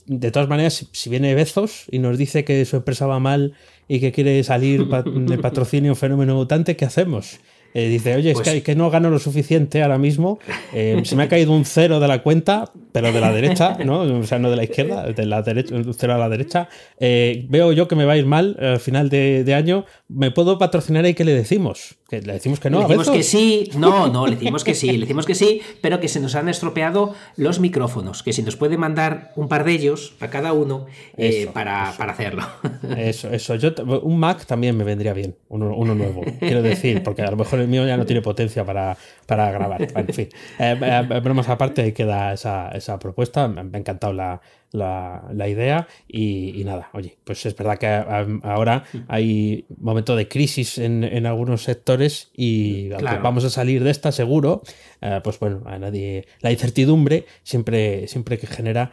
[0.06, 3.54] De todas maneras, si viene Bezos y nos dice que su empresa va mal
[3.88, 7.40] y que quiere salir de patrocinio fenómeno mutante, ¿qué hacemos?
[7.76, 10.38] Eh, dice, oye, es que, pues que, no gano lo suficiente ahora mismo,
[10.72, 14.02] eh, se me ha caído un cero de la cuenta, pero de la derecha, ¿no?
[14.02, 16.68] O sea, no de la izquierda, de la derecha, un cero a la derecha.
[17.00, 20.58] Eh, veo yo que me va a ir mal al final de, año, ¿me puedo
[20.58, 21.96] patrocinar y qué le decimos?
[22.08, 22.78] ¿Que ¿Le decimos que no?
[22.80, 26.00] Le decimos que sí, no, no, le decimos que sí, le decimos que sí, pero
[26.00, 29.72] que se nos han estropeado los micrófonos, que si nos puede mandar un par de
[29.72, 30.86] ellos a cada uno
[31.52, 32.42] para, hacerlo.
[32.96, 33.56] Eso, eso.
[33.56, 33.72] Yo,
[34.02, 37.60] un Mac también me vendría bien, uno, uno nuevo, quiero decir, porque a lo mejor
[37.60, 39.82] el mío ya no tiene potencia para, grabar.
[39.82, 43.48] En fin, eh, eh, bromas aparte, queda esa, esa propuesta.
[43.48, 44.40] Me ha encantado la,
[44.72, 47.86] la, idea y, nada, oye, pues es verdad que
[48.42, 54.62] ahora hay momento de crisis en, algunos sectores y vamos a salir de esta seguro,
[55.00, 58.90] eh, pues bueno, a nadie, la incertidumbre siempre, siempre que genera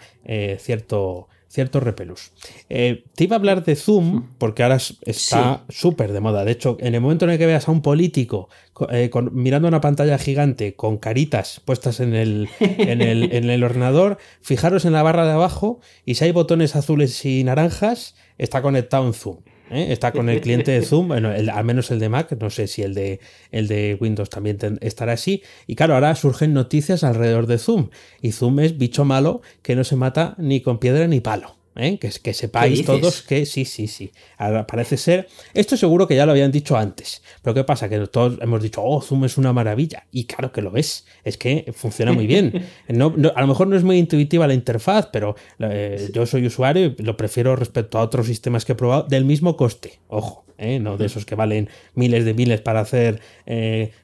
[0.59, 2.31] cierto ciertos repelús.
[2.69, 6.45] Eh, te iba a hablar de Zoom, porque ahora está súper de moda.
[6.45, 8.47] De hecho, en el momento en el que veas a un político
[8.89, 14.17] eh, mirando una pantalla gigante con caritas puestas en el, en, el, en el ordenador,
[14.41, 19.05] fijaros en la barra de abajo y si hay botones azules y naranjas, está conectado
[19.05, 19.37] en Zoom.
[19.69, 19.87] ¿Eh?
[19.91, 22.81] Está con el cliente de Zoom, bueno, al menos el de Mac, no sé si
[22.81, 23.19] el de,
[23.51, 25.43] el de Windows también estará así.
[25.67, 27.89] Y claro, ahora surgen noticias alrededor de Zoom.
[28.21, 31.60] Y Zoom es bicho malo que no se mata ni con piedra ni palo.
[31.75, 31.97] ¿Eh?
[31.99, 34.11] que, que sepáis todos que sí, sí, sí.
[34.37, 35.27] Ahora parece ser.
[35.53, 37.21] Esto seguro que ya lo habían dicho antes.
[37.41, 37.89] Pero ¿qué pasa?
[37.89, 40.05] Que todos hemos dicho, oh, Zoom es una maravilla.
[40.11, 41.05] Y claro que lo es.
[41.23, 42.51] Es que funciona muy bien.
[42.91, 46.93] No, a lo mejor no es muy intuitiva la interfaz, pero eh, yo soy usuario
[46.97, 49.99] y lo prefiero respecto a otros sistemas que he probado del mismo coste.
[50.07, 50.79] Ojo, ¿eh?
[50.79, 53.21] no de esos que valen miles de miles para hacer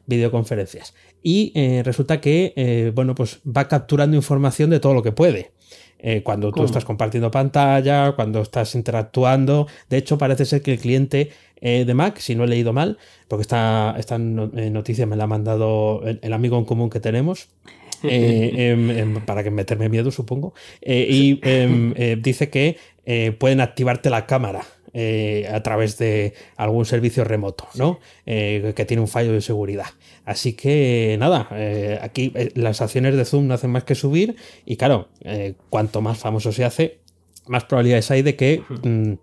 [0.06, 0.94] videoconferencias.
[1.22, 1.52] Y
[1.84, 5.52] resulta que, bueno, pues va capturando información de todo lo que puede.
[6.00, 9.68] Eh, cuando tú estás compartiendo pantalla, cuando estás interactuando.
[9.90, 12.98] De hecho, parece ser que el cliente eh, de Mac, si no he leído mal,
[13.28, 17.50] porque esta, esta eh, noticia me la ha mandado el, amigo en común que tenemos.
[18.04, 20.54] Em, em, para que meterme miedo, supongo.
[20.86, 22.78] y em, dice que
[23.40, 24.62] pueden activarte la cámara
[24.93, 28.00] eh, a través de algún servicio remoto, ¿no?
[28.26, 29.88] Eh, que tiene un fallo de seguridad.
[30.26, 34.78] Así que nada, eh, aquí las acciones de Zoom no hacen más que subir y
[34.78, 35.10] claro,
[35.69, 37.00] cuanto más famoso se hace,
[37.47, 39.13] más probabilidades hay de que mm,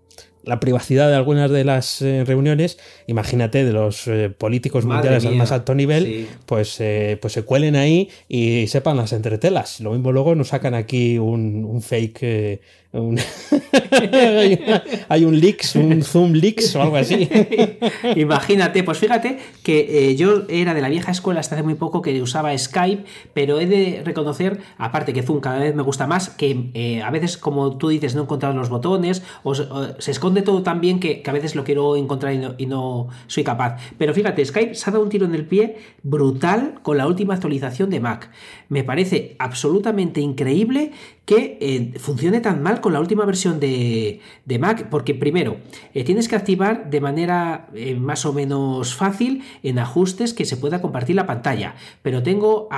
[0.44, 5.74] la privacidad de algunas de las reuniones, imagínate, de los políticos mundiales al más alto
[5.74, 6.82] nivel, pues,
[7.20, 9.80] pues se cuelen ahí y sepan las entretelas.
[9.80, 12.60] Lo mismo luego nos sacan aquí un, un fake
[15.08, 17.28] hay, un leaks, un Zoom leaks o algo así.
[18.16, 22.02] Imagínate, pues fíjate que eh, yo era de la vieja escuela hasta hace muy poco
[22.02, 26.30] que usaba Skype, pero he de reconocer, aparte que Zoom cada vez me gusta más,
[26.30, 30.62] que eh, a veces, como tú dices, no encontrado los botones, o, se esconde todo
[30.62, 33.76] tan bien que, a veces lo quiero encontrar y no, soy capaz.
[33.98, 37.34] Pero fíjate, Skype se ha dado un tiro en el pie brutal con la última
[37.34, 38.30] actualización de Mac.
[38.68, 40.92] Me parece absolutamente increíble
[41.24, 44.20] que eh, funcione tan mal con la última versión de,
[44.60, 45.56] Mac, porque primero,
[45.94, 50.58] eh, tienes que activar de manera eh, más o menos fácil en ajustes que se
[50.58, 52.68] pueda compartir la pantalla, pero tengo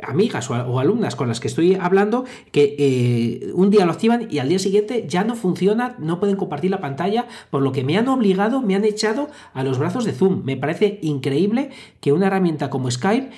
[0.00, 4.48] amigas o, alumnas con las que estoy hablando que un día lo activan y al
[4.48, 8.06] día siguiente ya no funciona, no pueden compartir la pantalla, por lo que me han
[8.06, 10.44] obligado, me han echado a los brazos de Zoom.
[10.44, 13.30] Me parece increíble que una herramienta como Skype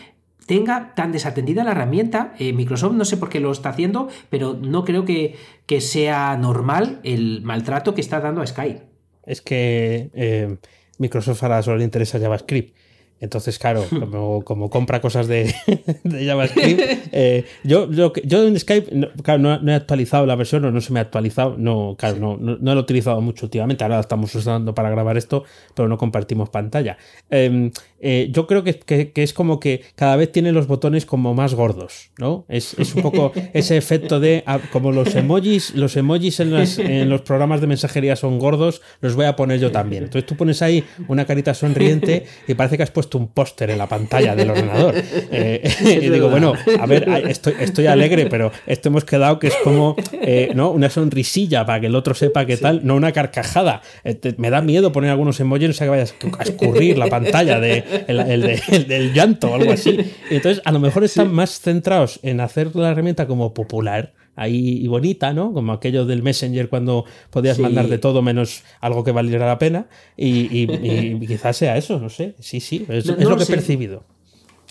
[0.46, 2.34] tenga tan desatendida la herramienta.
[2.38, 6.36] Eh, Microsoft no sé por qué lo está haciendo, pero no creo que, que, sea
[6.36, 8.82] normal el maltrato que está dando a Skype.
[9.26, 10.56] Es que eh,
[10.98, 12.76] Microsoft ahora solo le interesa JavaScript.
[13.24, 13.86] Entonces, claro,
[14.44, 15.54] como, compra cosas de,
[16.04, 16.80] JavaScript,
[17.12, 20.92] eh, yo, yo, en Skype, no, claro, no, he actualizado la versión o no se
[20.92, 24.74] me ha actualizado, no, claro, no, no, lo he utilizado mucho últimamente, ahora estamos usando
[24.74, 26.98] para grabar esto, pero no compartimos pantalla.
[27.30, 31.54] Em, eh, yo creo que, es como que cada vez tiene los botones como más
[31.54, 32.44] gordos, ¿no?
[32.48, 37.22] Es, un poco ese efecto de, ah, como los emojis, los emojis en, en los
[37.22, 40.04] programas de mensajería son gordos, los voy a poner yo también.
[40.04, 43.78] Entonces tú pones ahí una carita sonriente y parece que has puesto un póster en
[43.78, 44.94] la pantalla del ordenador.
[44.96, 45.62] Eh,
[46.02, 49.96] y digo, bueno, a ver, estoy, estoy alegre, pero esto hemos quedado que es como
[50.12, 50.70] eh, ¿no?
[50.70, 53.82] una sonrisilla para que el otro sepa qué tal, no una carcajada.
[54.04, 57.60] Eh, me da miedo poner algunos emojis, no sé que vayas a escurrir la pantalla
[57.60, 59.98] de, el, del llanto o algo así.
[60.30, 64.86] Entonces, a lo mejor están más centrados en hacer la herramienta como popular ahí y
[64.88, 65.52] bonita, ¿no?
[65.52, 69.86] Como aquello del Messenger cuando podías mandar de todo menos algo que valiera la pena.
[70.16, 70.66] Y,
[71.26, 72.34] quizás sea eso, no sé.
[72.40, 74.04] Sí, sí, es, lo que he percibido.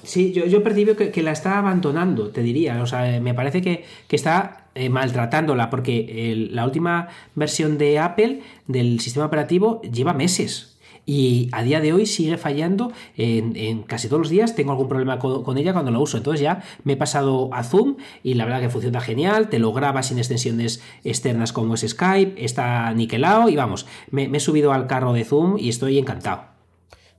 [0.03, 2.81] Sí, yo, yo percibo que, la está abandonando, te diría.
[2.81, 8.99] O sea, me parece que, está eh, maltratándola, porque la última versión de Apple del
[8.99, 10.72] sistema operativo lleva meses
[11.05, 14.55] y a día de hoy sigue fallando en, casi todos los días.
[14.55, 16.17] Tengo algún problema con, ella cuando la uso.
[16.17, 19.49] Entonces ya me he pasado a Zoom y la verdad que funciona genial.
[19.49, 22.43] Te lo graba sin extensiones externas como es Skype.
[22.43, 26.52] Está niquelado y vamos, me he subido al carro de Zoom y estoy encantado.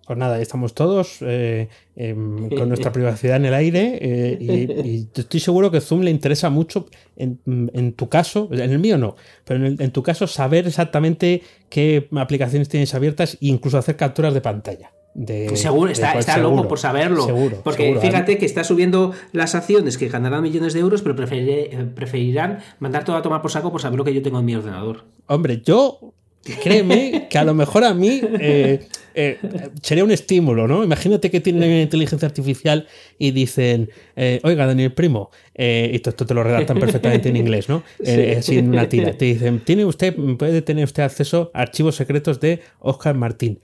[0.06, 5.40] Pues nada, estamos todos eh, em, con nuestra privacidad en el aire eh, y, estoy
[5.40, 6.86] seguro que Zoom le interesa mucho,
[7.16, 12.68] en, tu caso, en el mío no, pero en, tu caso saber exactamente qué aplicaciones
[12.68, 14.92] tienes abiertas e incluso hacer capturas de pantalla.
[15.54, 17.26] seguro, está, loco por saberlo.
[17.62, 23.04] porque fíjate que está subiendo las acciones que ganarán millones de euros, pero preferirán mandar
[23.04, 25.04] todo a tomar por saco por saber lo que yo tengo en mi ordenador.
[25.26, 26.12] Hombre, yo
[26.62, 29.38] créeme que a lo mejor a mí eh, eh,
[29.82, 30.82] sería un estímulo, ¿no?
[30.84, 32.86] Imagínate que tienen inteligencia artificial
[33.18, 37.82] y dicen, eh, oiga, Daniel Primo, y esto, te lo redactan perfectamente en inglés, ¿no?
[38.40, 39.12] Sin una tira.
[39.12, 43.60] Te dicen, ¿tiene usted, puede tener usted acceso a archivos secretos de Oscar Martín?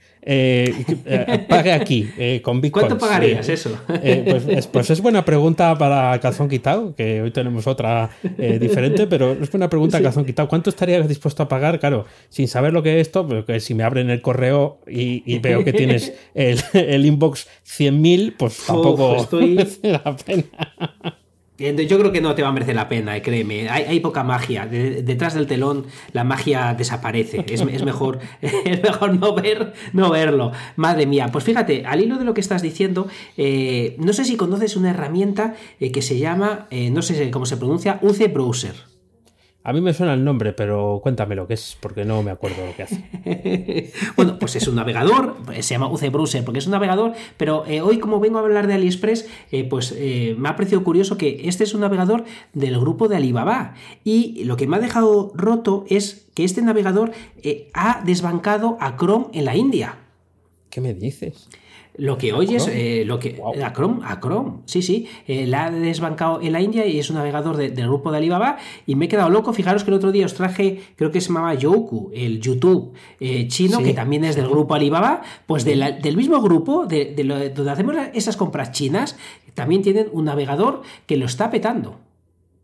[1.49, 2.09] pague aquí,
[2.41, 2.87] con Bitcoin.
[2.87, 3.77] ¿Cuánto pagarías eso?
[3.87, 9.33] Pues, es, pues, es, buena pregunta para Calzón Quitado, que hoy tenemos otra diferente, pero
[9.33, 10.03] es buena pregunta sí.
[10.03, 10.47] Calzón Quitado.
[10.47, 11.79] ¿Cuánto estarías dispuesto a pagar?
[11.79, 15.39] Claro, sin saber lo que es esto, pero que si me abren el correo y,
[15.39, 19.55] veo que tienes el, el inbox 100.000, pues tampoco estoy...
[19.55, 21.17] merece la pena.
[21.87, 23.69] Yo creo que no te va a merecer la pena, eh, créeme.
[23.69, 24.65] Hay, poca magia.
[24.65, 27.45] detrás del telón la magia desaparece.
[27.47, 30.51] Es, mejor, es mejor no, ver, no verlo.
[30.75, 31.29] Madre mía.
[31.31, 34.89] Pues fíjate, al hilo de lo que estás diciendo, eh, no sé si conoces una
[34.89, 38.90] herramienta eh, que se llama, no sé cómo se pronuncia, UC Browser.
[39.63, 42.65] A mí me suena el nombre, pero cuéntame lo que es, porque no me acuerdo
[42.65, 43.91] lo que hace.
[44.15, 47.81] bueno, pues es un navegador, se llama UC Browser porque es un navegador, pero eh,
[47.81, 51.47] hoy como vengo a hablar de AliExpress, eh, pues eh, me ha parecido curioso que
[51.47, 53.75] este es un navegador del grupo de Alibaba.
[54.03, 57.11] Y lo que me ha dejado roto es que este navegador
[57.73, 59.99] ha desbancado a Chrome en la India.
[60.71, 61.49] ¿Qué me dices?
[62.01, 63.39] Lo que oyes, eh, lo que.
[63.63, 65.07] A Chrome, a Chrome, sí, sí.
[65.27, 68.57] Eh, la ha desbancado en la India y es un navegador del grupo de Alibaba.
[68.87, 69.53] Y me he quedado loco.
[69.53, 73.47] Fijaros que el otro día os traje, creo que se llamaba Youku, el YouTube eh,
[73.47, 75.21] chino, que también es del grupo Alibaba.
[75.45, 77.13] Pues del mismo grupo, de,
[77.55, 79.15] donde hacemos esas compras chinas,
[79.53, 81.99] también tienen un navegador que lo está petando.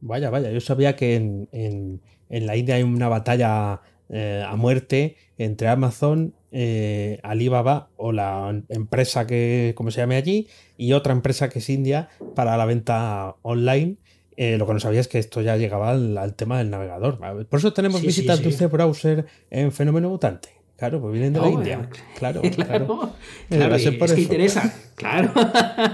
[0.02, 0.50] Vaya, vaya.
[0.50, 7.20] Yo sabía que en, en la India hay una batalla a muerte entre Amazon eh,
[7.24, 12.10] Alibaba o la empresa que, como se llame allí, y otra empresa que es India
[12.36, 13.98] para la venta online.
[14.38, 17.20] Eh, lo que no sabía es que esto ya llegaba al, tema del navegador.
[17.48, 20.50] Por eso tenemos visitas de UC Browser en Fenómeno Mutante.
[20.78, 21.90] Claro, pues vienen de la oh, India.
[22.18, 23.14] Claro, claro.
[23.50, 23.76] claro.
[23.76, 24.76] es que interesa.
[24.96, 25.34] Claro.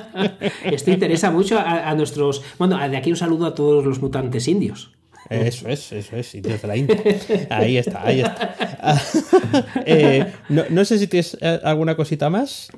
[0.65, 2.43] Esto interesa mucho a, a, nuestros.
[2.60, 4.91] Bueno, de aquí un saludo a todos los mutantes indios.
[5.34, 7.02] Eso es, eso es, Indios de la India.
[7.50, 8.56] Ahí está, ahí está.
[9.86, 12.69] Eh, no, sé si tienes eh, alguna cosita más.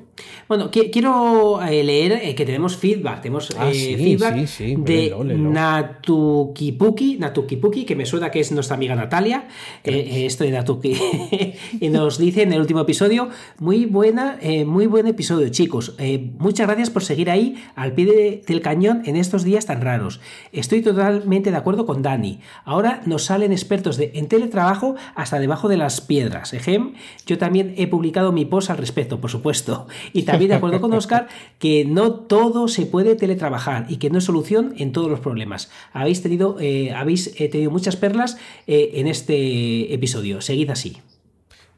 [0.48, 3.22] Bueno, quiero eh, leer que tenemos feedback.
[3.22, 4.46] Tenemos ah, feedback
[4.84, 9.48] de Natukipuki, Natukipuki, que me suena que es nuestra amiga Natalia.
[9.84, 10.96] esto de Natuki.
[11.80, 15.96] y nos dice en el último episodio: Muy buena, muy buen episodio, chicos.
[16.38, 20.20] muchas gracias por seguir ahí al pie del cañón en estos días tan raros.
[20.52, 22.40] Estoy totalmente de acuerdo con Dani.
[22.64, 26.52] Ahora nos salen expertos de, en teletrabajo hasta debajo de las piedras.
[26.52, 26.94] Ejem,
[27.26, 29.86] yo también he publicado mi post al respecto, por supuesto.
[30.12, 31.28] Y también de acuerdo con Oscar
[31.58, 35.70] que no todo se puede teletrabajar y que no es solución en todos los problemas.
[35.92, 40.40] Habéis tenido, eh, habéis eh, tenido muchas perlas eh, en este episodio.
[40.40, 40.98] Seguid así.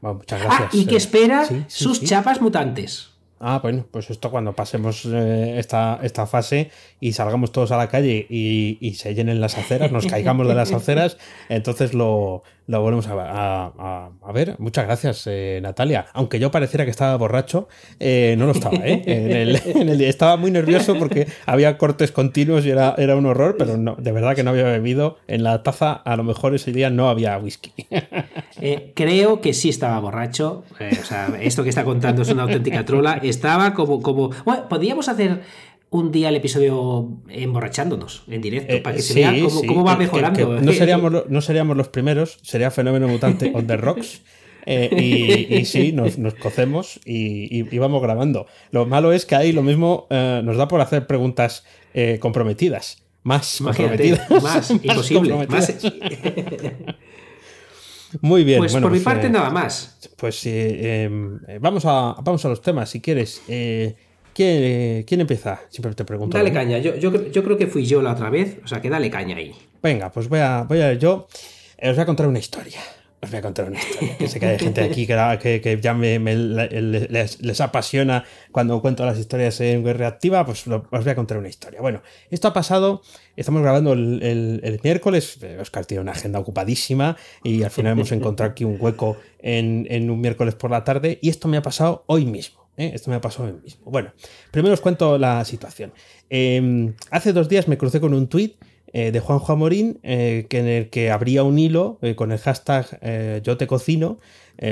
[0.01, 0.71] muchas gracias.
[0.73, 3.18] Ah, y que espera sus chapas mutantes.
[3.41, 8.27] Ah, bueno, pues esto cuando pasemos esta, esta fase y salgamos todos a la calle
[8.29, 12.43] y, se llenen las aceras, nos caigamos de las aceras, entonces lo,
[12.77, 14.57] volvemos a, ver.
[14.59, 16.07] Muchas gracias, eh, Natalia.
[16.13, 18.77] Aunque yo pareciera que estaba borracho, eh, no lo estaba.
[18.77, 19.03] ¿eh?
[19.09, 23.77] En el, estaba muy nervioso porque había cortes continuos y era, era un horror, pero
[23.77, 25.19] no, de verdad que no había bebido.
[25.27, 27.73] En la taza, a lo mejor ese día no había whisky.
[28.95, 30.65] creo que sí estaba borracho.
[30.79, 33.19] o sea, esto que está contando es una auténtica trola.
[33.23, 34.03] Estaba como.
[34.03, 35.41] como bueno, podríamos hacer
[35.91, 39.35] un día el episodio emborrachándonos en directo eh, para que se vea
[39.67, 40.61] cómo, va mejorando.
[40.61, 44.23] no, seríamos, no seríamos los primeros, sería Fenómeno Mutante on the Rocks.
[44.71, 48.47] Eh, y, sí, nos, cocemos y, vamos grabando.
[48.71, 51.65] Lo malo es que ahí lo mismo eh, nos da por hacer preguntas
[52.21, 53.03] comprometidas.
[53.23, 54.31] Más comprometidas.
[54.43, 55.35] Más, imposible.
[58.21, 58.59] Muy bien.
[58.59, 59.99] Pues por mi pues, parte nada más.
[60.19, 63.41] Pues em, vamos, a, vamos a los temas, si quieres.
[64.39, 65.63] ¿Quién, empieza?
[65.69, 66.39] Siempre te pregunto.
[66.39, 67.11] Dale caña, yo, yo,
[67.43, 69.53] creo que fui yo la otra vez, o sea que dale caña ahí.
[69.83, 71.27] Venga, pues voy a, voy a yo.
[71.83, 72.79] Os voy a contar una historia.
[73.21, 74.17] Os voy a contar una historia.
[74.17, 78.23] Que sé que hay gente aquí que, que, ya me, les, apasiona
[78.53, 81.81] cuando cuento las historias en web reactiva, pues os voy a contar una historia.
[81.81, 83.03] Bueno, esto ha pasado,
[83.35, 88.63] estamos grabando el, miércoles, Oscar tiene una agenda ocupadísima y al final hemos encontrado aquí
[88.63, 92.25] un hueco en, en un miércoles por la tarde y esto me ha pasado hoy
[92.25, 92.58] mismo.
[92.79, 92.93] ¿Eh?
[92.95, 93.91] Esto me ha pasado a mí mismo.
[93.91, 94.13] Bueno,
[94.51, 95.93] primero os cuento la situación.
[96.31, 98.57] Em, hace dos días me crucé con un tuit
[98.95, 103.43] eh, de Juanjo Amorín eh, que en el que abría un hilo con el hashtag
[103.43, 104.19] yo te cocino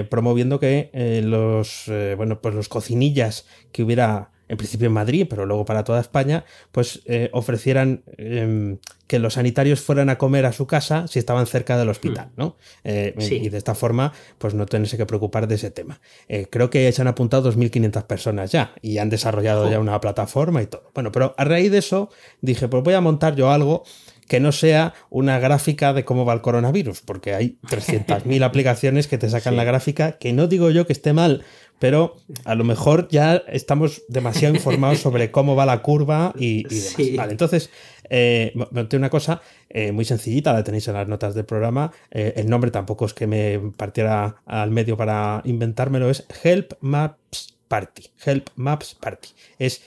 [0.08, 0.90] promoviendo que
[1.22, 1.84] los
[2.16, 6.44] bueno pues los cocinillas que hubiera en principio en Madrid, pero luego para toda España,
[6.72, 11.46] pues eh, ofrecieran em, que los sanitarios fueran a comer a su casa si estaban
[11.46, 12.40] cerca del hospital, mm.
[12.40, 12.56] ¿no?
[12.84, 16.00] Eh, y de esta forma, pues no tenerse que preocupar de ese tema.
[16.28, 20.62] Eh, creo que se han apuntado 2.500 personas ya y han desarrollado ya una plataforma
[20.62, 20.90] y todo.
[20.94, 23.84] Bueno, pero a raíz de eso dije, pues voy a montar yo algo
[24.28, 29.18] que no sea una gráfica de cómo va el coronavirus, porque hay 300.000 aplicaciones que
[29.18, 31.44] te sacan la gráfica, que no digo yo que esté mal,
[31.78, 37.16] pero a lo mejor ya estamos demasiado informados sobre cómo va la curva y, demás.
[37.16, 37.70] Vale, entonces,
[38.08, 38.54] eh,
[38.92, 41.92] una cosa eh, muy sencillita, la tenéis en las notas del programa.
[42.10, 47.56] Eh, el nombre tampoco es que me partiera al medio para inventármelo, es Help Maps
[47.68, 48.10] Party.
[48.24, 49.28] Help Maps Party.
[49.58, 49.82] Es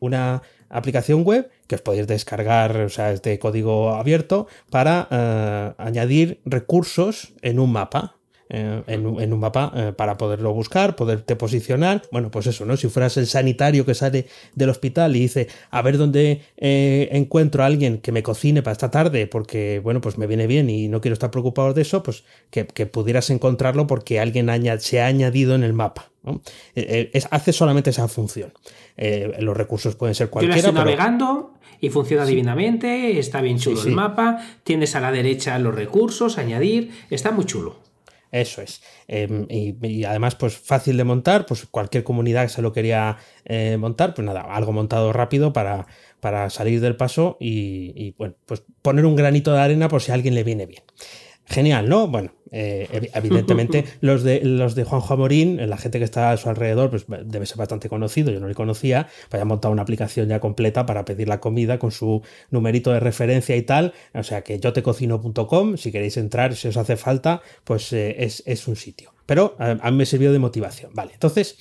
[0.00, 6.40] una aplicación web que os podéis descargar, o sea, es código abierto para eh, añadir
[6.44, 8.16] recursos en un mapa.
[8.52, 12.02] eh, en, un- mapa eh, para poderlo buscar, poderte posicionar.
[12.10, 12.76] Bueno, pues eso, ¿no?
[12.76, 16.42] Si fueras el sanitario que sale del hospital y dice, a ver dónde
[17.12, 20.68] encuentro a alguien que me cocine para esta tarde, porque, bueno, pues me viene bien
[20.68, 24.50] y no quiero estar preocupado de eso, pues que, pudieras encontrarlo porque alguien
[24.80, 26.10] se ha añadido en el mapa.
[27.30, 28.52] hace solamente esa función.
[29.02, 30.56] Eh, los recursos pueden ser Yo la cualquiera.
[30.56, 33.88] estoy pero- navegando y funciona divinamente, está bien chulo Sí, sí.
[33.88, 37.78] el mapa, tienes a la derecha los recursos, añadir, está muy chulo.
[38.30, 38.82] Eso es.
[39.08, 43.16] Eh, y, y además, pues fácil de montar, pues cualquier comunidad que se lo quería
[43.46, 45.86] eh, montar, pues nada, algo montado rápido para,
[46.20, 50.12] para salir del paso y, y, bueno, pues poner un granito de arena por si
[50.12, 50.82] a alguien le viene bien.
[51.46, 52.06] Genial, ¿no?
[52.06, 56.36] Bueno, eh, evi- evidentemente los de los de Juanjo Amorín, la gente que está a
[56.36, 59.82] su alrededor, pues debe ser bastante conocido, yo no le conocía, pues ha montado una
[59.82, 64.22] aplicación ya completa para pedir la comida con su numerito de referencia y tal, o
[64.22, 68.66] sea que yo tecocino.com, si queréis entrar, si os hace falta, pues eh, es, es
[68.68, 69.12] un sitio.
[69.26, 71.56] Pero a, a mí me sirvió de motivación, vale, entonces...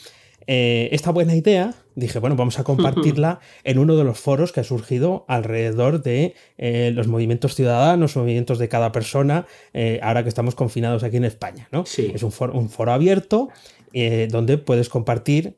[0.52, 4.62] eh, esta buena idea, dije, bueno, vamos a compartirla en uno de los foros que
[4.62, 9.46] ha surgido alrededor de eh, los movimientos ciudadanos, movimientos de cada persona,
[9.76, 11.86] eh, ahora que estamos confinados aquí en España, ¿no?
[11.86, 12.12] Sí.
[12.16, 13.50] Es un foro, un foro abierto
[14.30, 15.56] donde puedes compartir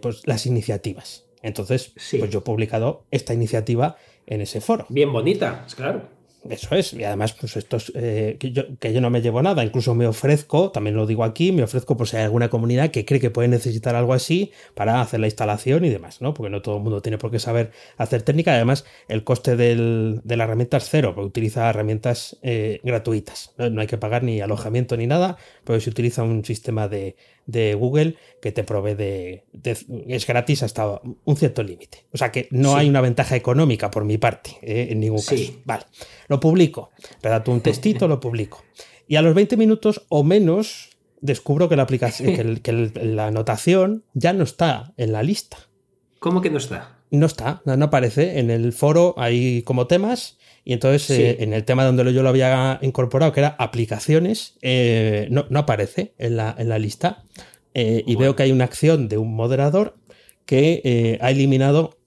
[0.00, 1.24] pues, las iniciativas.
[1.42, 2.18] Entonces, Sí.
[2.18, 4.86] pues yo he publicado esta iniciativa en ese foro.
[4.88, 6.02] Bien bonita, claro.
[6.46, 9.40] Eso es, y además, pues esto es, eh, que, yo, que yo no me llevo
[9.40, 12.90] nada, incluso me ofrezco, también lo digo aquí, me ofrezco por si hay alguna comunidad
[12.90, 16.34] que cree que puede necesitar algo así para hacer la instalación y demás, ¿no?
[16.34, 20.20] Porque no todo el mundo tiene por qué saber hacer técnica, además el coste del-
[20.22, 23.70] de la herramienta es cero, porque utiliza herramientas eh, gratuitas, ¿no?
[23.70, 27.16] No hay que pagar ni alojamiento ni nada, pero se utiliza un sistema de,
[27.46, 29.76] de Google que te provee de, de-
[30.08, 32.06] es gratis hasta un cierto límite.
[32.12, 32.78] O sea que no Sí.
[32.80, 35.46] hay una ventaja económica por mi parte, eh, en ningún Sí.
[35.48, 35.58] caso.
[35.64, 35.84] Vale,
[36.28, 36.90] lo publico,
[37.22, 38.62] redacto un textito, lo publico.
[39.06, 40.90] Y a los 20 minutos o menos
[41.20, 45.22] descubro que la aplicación, que, el- que el- la anotación ya no está en la
[45.22, 45.58] lista.
[46.18, 46.98] ¿Cómo que no está?
[47.10, 48.38] No está, no, no aparece.
[48.40, 50.38] En el foro hay como temas.
[50.64, 51.22] Y entonces Sí.
[51.22, 55.58] eh, en el tema donde yo lo había incorporado, que era aplicaciones, eh, no, no
[55.60, 57.22] aparece en la, en la lista.
[57.74, 59.96] Eh, y veo que hay una acción de un moderador
[60.46, 61.98] que eh, ha eliminado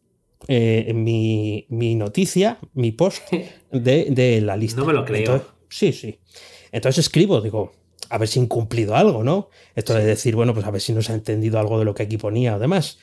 [0.47, 3.22] eh, mi, mi noticia, mi post
[3.72, 4.80] de, de la lista.
[4.82, 5.20] No me lo creo.
[5.20, 6.20] Entonces- sí, sí.
[6.72, 7.74] Entonces escribo, digo,
[8.10, 9.49] a ver si incumplido algo, ¿no?
[9.76, 11.93] Esto de decir, bueno, pues a ver si no se ha entendido algo de lo
[11.93, 12.97] que aquí ponía o demás.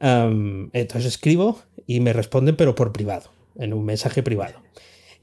[0.00, 4.60] Am, entonces escribo y me responden, pero por privado, en un mensaje privado.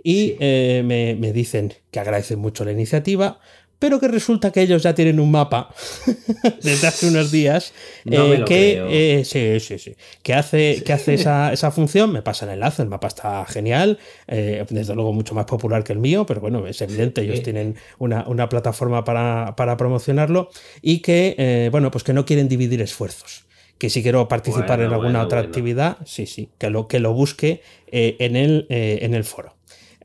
[0.04, 3.40] Y eh, me, me dicen que agradecen mucho la iniciativa,
[3.80, 5.74] pero que resulta que ellos ya tienen un mapa
[6.64, 7.74] desde hace unos días
[8.06, 8.88] No eh, que creo.
[8.90, 12.84] eh, sí, sí, sí, que hace, que hace esa, esa función, me pasa el enlace,
[12.84, 13.98] el mapa está genial,
[14.28, 17.76] eh, desde luego mucho más popular que el mío, pero bueno, es evidente, ellos tienen
[17.98, 20.50] una, una plataforma para, para promocionarlo
[20.82, 23.46] y que, eh, bueno, pues que no quieren dividir esfuerzos.
[23.80, 25.50] Que si quiero participar Bueno, en alguna bueno, otra bueno.
[25.50, 29.56] actividad, sí, sí, que lo, que lo busque eh, en, el, eh, en el foro.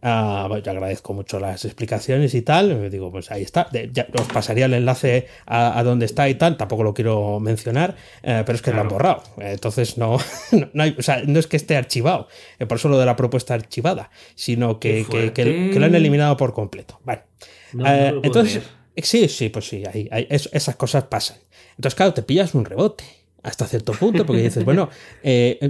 [0.07, 2.91] Bueno, yo agradezco mucho las explicaciones y tal.
[2.91, 3.67] Digo, pues ahí está.
[3.73, 6.57] De- ya os pasaría el enlace a, a donde está y tal.
[6.57, 9.23] Tampoco lo quiero mencionar, eh, pero es que lo han borrado.
[9.39, 10.19] Entonces no,
[10.53, 12.29] no, no hay- o sea, no es que esté archivado,
[12.59, 15.71] eh, por eso lo de la propuesta archivada, sino que, Qué que- que- fuerte.
[15.73, 17.01] que lo han eliminado por completo.
[17.73, 18.63] No, eh, entonces,
[18.97, 21.39] sí, sí, pues sí, es- esas cosas pasan.
[21.77, 23.05] Entonces, claro, te pillas un rebote
[23.43, 24.89] hasta cierto punto, porque dices, bueno,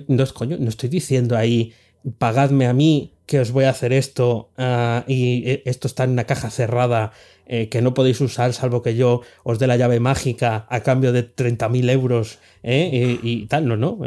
[0.08, 1.72] no, es- coño, no estoy diciendo ahí,
[2.18, 6.10] pagadme a mí que os voy a hacer esto ah, y eh, esto está en
[6.10, 7.12] una caja cerrada
[7.46, 11.12] eh, que no podéis usar salvo que yo os dé la llave mágica a cambio
[11.12, 13.98] de 30.000 euros eh, y, tal, no, no,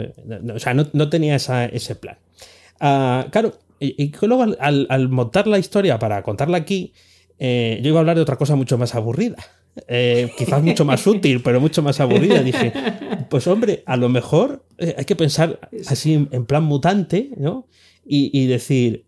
[0.53, 2.17] o sea, no, no tenía ese plan.
[2.79, 6.93] Ah, claro, y, luego al, montar la historia para contarla aquí,
[7.39, 7.47] yo
[7.89, 9.37] iba a hablar de otra cosa mucho más aburrida.
[10.37, 12.43] Quizás mucho más útil, pero mucho más aburrida.
[12.43, 12.73] Dije,
[13.29, 14.65] pues hombre, a lo mejor
[14.97, 17.67] hay que pensar así en, plan mutante, ¿no?
[18.05, 19.05] Y, decir,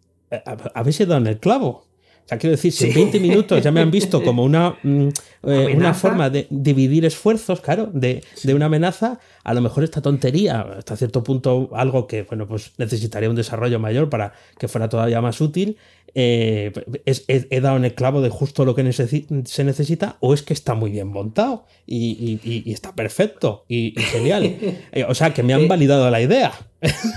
[0.73, 1.90] habéis dado en el clavo.
[2.25, 2.99] O sea, quiero decir, si en Sí.
[2.99, 5.07] 20 minutos ya me han visto como una, mm,
[5.43, 10.01] eh, una forma de dividir esfuerzos, claro, de, de una amenaza, a lo mejor esta
[10.01, 14.87] tontería, hasta cierto punto algo que, bueno, pues necesitaría un desarrollo mayor para que fuera
[14.87, 15.77] todavía más útil,
[16.13, 16.73] eh,
[17.05, 20.33] es- he, he dado en el clavo de justo lo que necesi- se necesita o
[20.33, 24.55] es que está muy bien montado y, y- está perfecto y, y genial.
[24.93, 26.51] Eh, o sea, que me han validado la idea.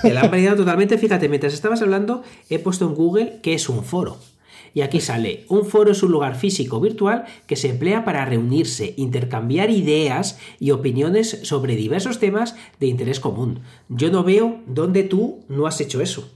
[0.02, 0.96] Te la han validado totalmente.
[0.96, 4.16] Fíjate, mientras estabas hablando, he puesto en Google que es un foro.
[4.74, 8.92] Y aquí sale, un foro es un lugar físico virtual que se emplea para reunirse,
[8.96, 13.60] intercambiar ideas y opiniones sobre diversos temas de interés común.
[13.88, 16.28] Yo no veo dónde tú no has hecho eso.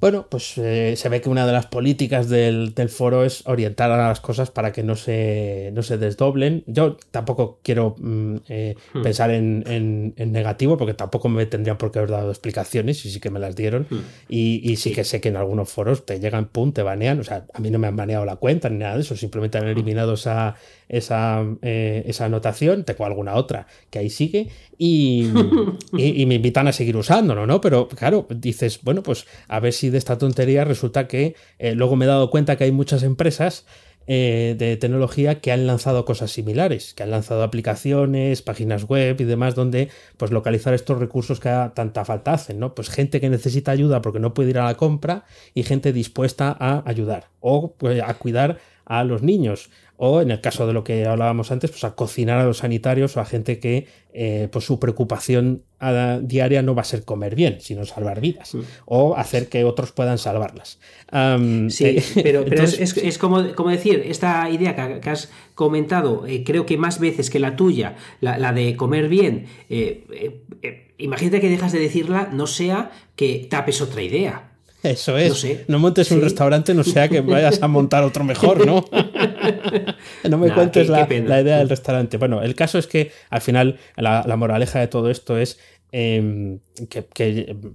[0.00, 4.08] Bueno, pues eh, se ve que una de las políticas del, foro es orientar a
[4.08, 6.64] las cosas para que no se, no se desdoblen.
[6.66, 9.02] Yo tampoco quiero mm, eh, hmm.
[9.02, 13.30] pensar en, negativo, porque tampoco me tendrían por qué haber dado explicaciones, y sí que
[13.30, 13.86] me las dieron.
[13.90, 14.00] Hmm.
[14.28, 17.20] Y, sí, que sé que en algunos foros te llegan, pum, te banean.
[17.20, 19.58] O sea, a mí no me han baneado la cuenta ni nada de eso, simplemente
[19.58, 19.68] han hmm.
[19.68, 20.56] eliminado esa,
[20.90, 25.30] esa, eh, esa anotación, tengo alguna otra que ahí sigue, y,
[25.96, 27.60] y, me invitan a seguir usándolo, ¿no?
[27.60, 31.96] Pero claro, dices, bueno, pues a ver si de esta tontería resulta que eh, luego
[31.96, 33.66] me he dado cuenta que hay muchas empresas
[34.06, 39.24] eh, de tecnología que han lanzado cosas similares, que han lanzado aplicaciones, páginas web y
[39.24, 42.74] demás donde pues localizar estos recursos que a tanta falta hacen, ¿no?
[42.74, 46.56] Pues gente que necesita ayuda porque no puede ir a la compra y gente dispuesta
[46.58, 49.70] a ayudar o pues, a cuidar a los niños
[50.02, 53.18] o en el caso de lo que hablábamos antes, pues a cocinar a los sanitarios
[53.18, 55.62] o a gente que eh, pues su preocupación
[56.22, 58.60] diaria no va a ser comer bien, sino salvar vidas mm.
[58.86, 60.78] o hacer que otros puedan salvarlas.
[61.68, 66.98] sí, eh, pero, es, como, decir, esta idea que, has comentado, eh, creo que más
[66.98, 69.48] veces que la tuya, la, de comer bien,
[70.96, 74.49] imagínate que dejas de decirla, no sea que tapes otra idea.
[74.82, 75.46] Eso es.
[75.68, 78.84] No, montes un restaurante, no sea que vayas a montar otro mejor, ¿no?
[80.28, 82.16] no me cuentes la, idea del restaurante.
[82.16, 85.58] Bueno, el caso es que al final la, moraleja de todo esto es
[85.92, 87.06] em, que,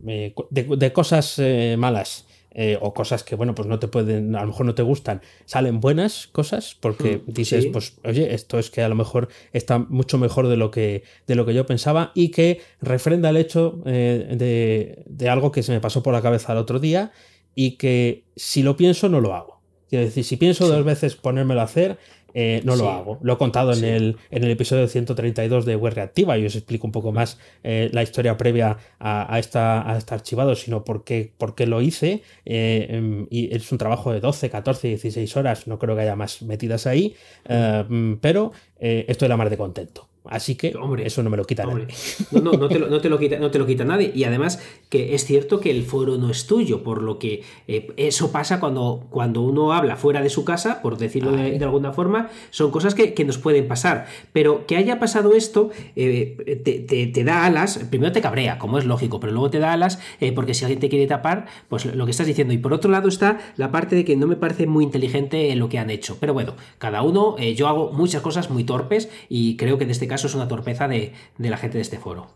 [0.08, 2.26] eh, de, cosas eh, malas
[2.58, 5.22] eh, o cosas que, bueno, pues no te pueden, a lo mejor no te gustan,
[5.46, 9.78] salen buenas cosas porque mm, dices, pues, oye, esto es que a lo mejor está
[9.78, 13.82] mucho mejor de lo que, de lo que yo pensaba y que refrenda el hecho
[13.86, 17.12] de, de algo que se me pasó por la cabeza el otro día
[17.56, 19.62] y que si lo pienso no lo hago.
[19.90, 21.98] Quiero decir, si pienso dos veces ponérmelo a hacer,
[22.38, 23.18] eh, no lo hago.
[23.22, 26.86] Lo he contado en, el, en el episodio 132 de Web Reactiva y os explico
[26.86, 31.32] un poco más eh, la historia previa a, esta, a este archivado, sino por qué,
[31.38, 32.24] por qué lo hice.
[32.44, 36.18] Eh, em, y es un trabajo de 12, 14, 16 horas, no creo que haya
[36.18, 37.16] más metidas ahí,
[37.48, 40.10] mm, pero estoy la mar de contento.
[40.30, 41.88] Así que hombre, eso no me lo quita nadie.
[42.32, 44.12] No, no, no, te lo, no, te lo quita, no te lo quita nadie.
[44.14, 44.60] Y además
[44.90, 48.60] que es cierto que el foro no es tuyo, por lo que eh, eso pasa
[48.60, 52.96] cuando, cuando uno habla fuera de su casa, por decirlo de, alguna forma, son cosas
[52.96, 54.06] que, nos pueden pasar.
[54.34, 59.20] Pero que haya pasado esto eh, te, da alas, primero te cabrea, como es lógico,
[59.20, 62.12] pero luego te da alas eh, porque si alguien te quiere tapar, pues lo que
[62.12, 62.54] estás diciendo.
[62.54, 65.70] Y por otro lado está la parte de que no me parece muy inteligente lo
[65.70, 66.18] que han hecho.
[66.20, 70.08] Pero bueno, cada uno, yo hago muchas cosas muy torpes y creo que en este
[70.08, 72.28] caso eso es una torpeza de, la gente de este foro.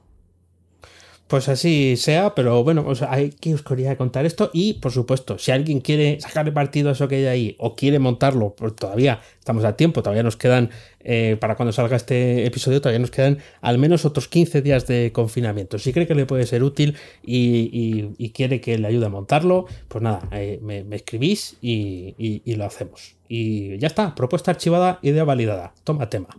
[1.28, 5.38] Pues así sea, pero bueno, pues hay que os quería contar esto y por supuesto,
[5.38, 9.22] si alguien quiere sacarle partido a eso que hay ahí o quiere montarlo, pues todavía
[9.50, 10.70] estamos a tiempo, todavía nos quedan,
[11.00, 15.12] eh, para cuando salga este episodio, todavía nos quedan al menos otros 15 días de
[15.12, 15.80] confinamiento.
[15.80, 20.04] Si cree que le puede ser útil y, quiere que le ayude a montarlo, pues
[20.04, 23.20] nada, eh, me, escribís y lo hacemos.
[23.32, 25.72] Y ya está, propuesta archivada, idea validada.
[25.84, 26.30] Toma tema.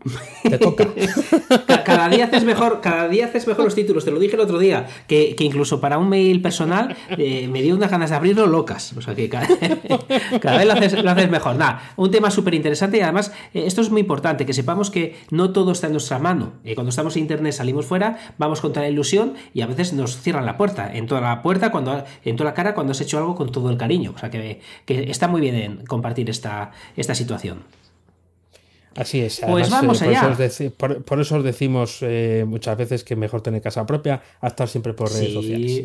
[0.43, 0.89] Te toca.
[1.85, 4.05] cada día haces mejor, cada día haces mejor los títulos.
[4.05, 7.77] Te lo dije el otro día, que, incluso para un mail personal eh, me dio
[7.77, 8.93] unas ganas de abrirlo locas.
[8.95, 9.47] O sea que cada,
[10.59, 10.73] vez lo
[11.13, 11.55] haces, mejor.
[11.55, 15.17] Nada, un tema súper interesante y además eh, esto es muy importante, que sepamos que
[15.31, 16.53] no todo está en nuestra mano.
[16.65, 20.21] Eh, cuando estamos en internet salimos fuera, vamos contra la ilusión y a veces nos
[20.21, 20.91] cierran la puerta.
[20.95, 23.71] En toda la puerta, cuando, en toda la cara, cuando has hecho algo con todo
[23.71, 24.13] el cariño.
[24.15, 27.65] O sea que, que está muy bien en compartir esta esta situación.
[28.97, 29.41] Así es.
[29.47, 30.37] pues vamos por allá.
[30.39, 34.69] Eso por, eso os decimos eh, muchas veces que mejor tener casa propia a estar
[34.69, 35.85] siempre por redes sociales.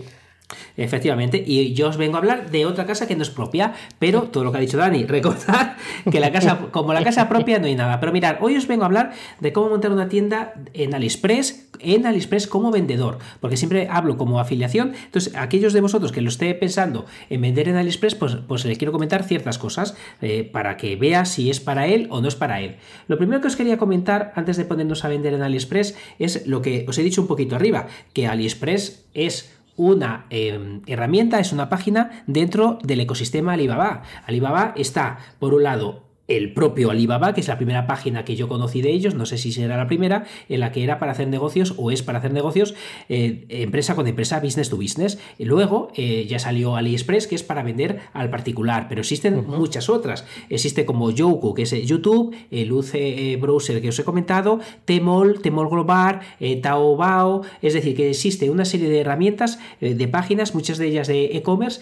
[0.78, 4.24] Efectivamente, y yo os vengo a hablar de otra casa que no es propia, pero
[4.24, 5.78] todo lo que ha dicho Dani, recordad
[6.12, 8.00] que la casa, como la casa propia no hay nada.
[8.00, 12.06] Pero mirad, hoy os vengo a hablar de cómo montar una tienda en AliExpress, en
[12.06, 14.94] AliExpress como vendedor, porque siempre hablo como afiliación.
[15.06, 18.78] Entonces, aquellos de vosotros que lo esté pensando en vender en AliExpress, pues, pues les
[18.78, 22.36] quiero comentar ciertas cosas eh, para que vea si es para él o no es
[22.36, 22.76] para él.
[23.08, 26.62] Lo primero que os quería comentar antes de ponernos a vender en AliExpress es lo
[26.62, 31.70] que os he dicho un poquito arriba, que AliExpress es una em, herramienta, es una
[31.70, 34.04] página dentro del ecosistema Alibaba.
[34.26, 38.48] Alibaba está, por un lado, el propio Alibaba, que es la primera página que yo
[38.48, 41.28] conocí de ellos, no sé si será la primera, en la que era para hacer
[41.28, 42.74] negocios o es para hacer negocios
[43.10, 45.20] eh, empresa con empresa, business to business.
[45.38, 49.90] Y luego eh, ya salió AliExpress, que es para vender al particular, pero existen muchas
[49.90, 50.26] otras.
[50.50, 55.42] Existe como Youku, que es eh, YouTube, el UC Browser que os he comentado, Temol,
[55.42, 56.22] Temol Global,
[56.62, 61.26] Taobao, es decir, que existe una serie de herramientas, de páginas, muchas de ellas de
[61.38, 61.82] e-commerce,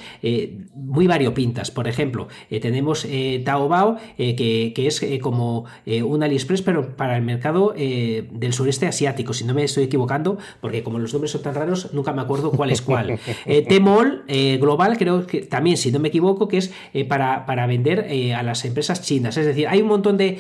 [0.76, 1.72] muy variopintas.
[1.72, 3.08] Por ejemplo, tenemos
[3.44, 3.98] Taobao,
[4.36, 9.34] que, es eh, como eh, un AliExpress, pero para el mercado eh, del sureste asiático,
[9.34, 12.52] si no me estoy equivocando, porque como los nombres son tan raros, nunca me acuerdo
[12.52, 13.20] cuál es cuál.
[13.70, 14.24] Tmall
[14.60, 16.74] Global, creo que también, si no me equivoco, que es
[17.08, 19.38] para, para, vender a las empresas chinas.
[19.38, 20.40] Es decir, hay un montón de.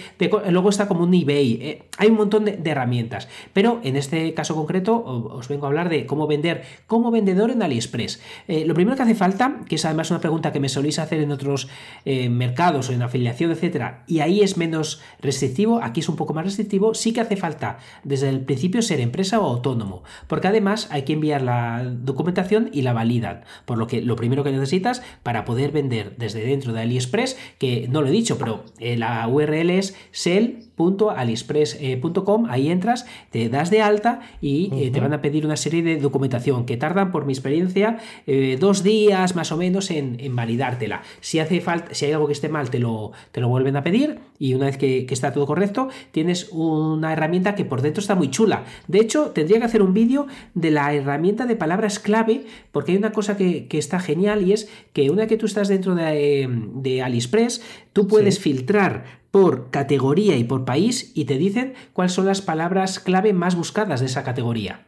[0.49, 3.27] luego está como un eBay, hay un montón de, herramientas.
[3.53, 7.61] Pero en este caso concreto, os vengo a hablar de cómo vender como vendedor en
[7.61, 8.21] AliExpress.
[8.47, 11.31] lo primero que hace falta, que es además una pregunta que me solís hacer en
[11.31, 11.67] otros
[12.05, 16.45] mercados o en afiliación, etcétera, y ahí es menos restrictivo, aquí es un poco más
[16.45, 21.03] restrictivo, sí que hace falta desde el principio ser empresa o autónomo, porque además hay
[21.03, 25.45] que enviar la documentación y la validan, por lo que lo primero que necesitas para
[25.45, 29.69] poder vender desde dentro de AliExpress, que no lo he dicho, pero eh, la URL
[29.69, 35.45] es sell aliexpress.com, ahí entras, te das de alta y eh, te van a pedir
[35.45, 37.97] una serie de documentación que tardan, por mi experiencia,
[38.27, 41.03] eh, dos días más o menos en, validártela.
[41.21, 43.83] Si hace falta, si hay algo que esté mal, te lo, te lo vuelven a
[43.83, 48.15] pedir y una vez que, está todo correcto, tienes una herramienta que por dentro está
[48.15, 48.65] muy chula.
[48.87, 52.97] De hecho, tendría que hacer un vídeo de la herramienta de palabras clave, porque hay
[52.97, 56.49] una cosa que, está genial y es que una vez que tú estás dentro de,
[56.75, 57.61] de AliExpress,
[57.91, 62.99] tú puedes filtrar por categoría y por país y te dicen cuáles son las palabras
[62.99, 64.85] clave más buscadas de esa categoría.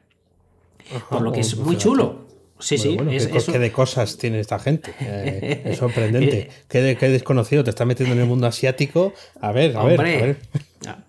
[1.09, 2.27] por lo que es muy chulo.
[2.59, 2.95] Sí, sí.
[2.95, 4.93] ¿qué, de cosas tiene esta gente?
[4.99, 6.51] Eh, es sorprendente.
[6.67, 9.13] ¿Qué, desconocido te está metiendo en el mundo asiático.
[9.41, 10.37] A ver, a ver, a ver.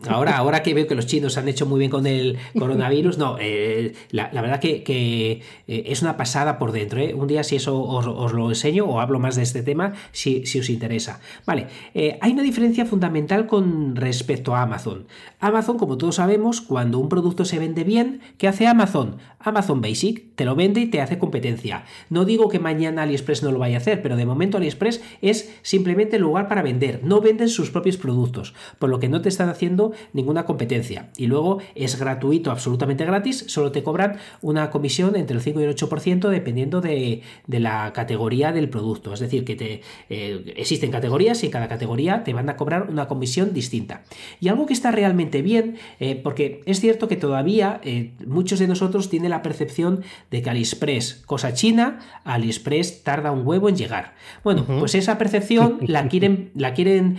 [0.08, 3.36] Ahora, ahora que veo que los chinos han hecho muy bien con el coronavirus, no,
[3.40, 7.00] eh, la, verdad que, eh, es una pasada por dentro.
[7.00, 7.14] ¿eh?
[7.14, 10.70] Un día si eso os, lo enseño o hablo más de este tema si, os
[10.70, 11.20] interesa.
[11.44, 15.06] Vale, hay una diferencia fundamental con respecto a Amazon.
[15.40, 19.18] Amazon, como todos sabemos, cuando un producto se vende bien, ¿qué hace Amazon?
[19.40, 21.84] Amazon Basic te lo vende y te hace competencia.
[22.10, 25.52] No digo que mañana AliExpress no lo vaya a hacer, pero de momento AliExpress es
[25.62, 27.00] simplemente lugar para vender.
[27.02, 31.10] No venden sus propios productos, por lo que no te están haciendo ninguna competencia.
[31.16, 35.64] Y luego es gratuito, absolutamente gratis, solo te cobran una comisión entre el 5 y
[35.64, 39.14] el 8% dependiendo de, la categoría del producto.
[39.14, 39.80] Es decir, que te,
[40.10, 44.02] eh, existen categorías y en cada categoría te van a cobrar una comisión distinta.
[44.40, 48.68] Y algo que está realmente bien, eh, porque es cierto que todavía eh, muchos de
[48.68, 54.14] nosotros tienen la percepción de que AliExpress, cosa china, AliExpress tarda un huevo en llegar.
[54.42, 57.18] Bueno, pues esa percepción la quieren, la quieren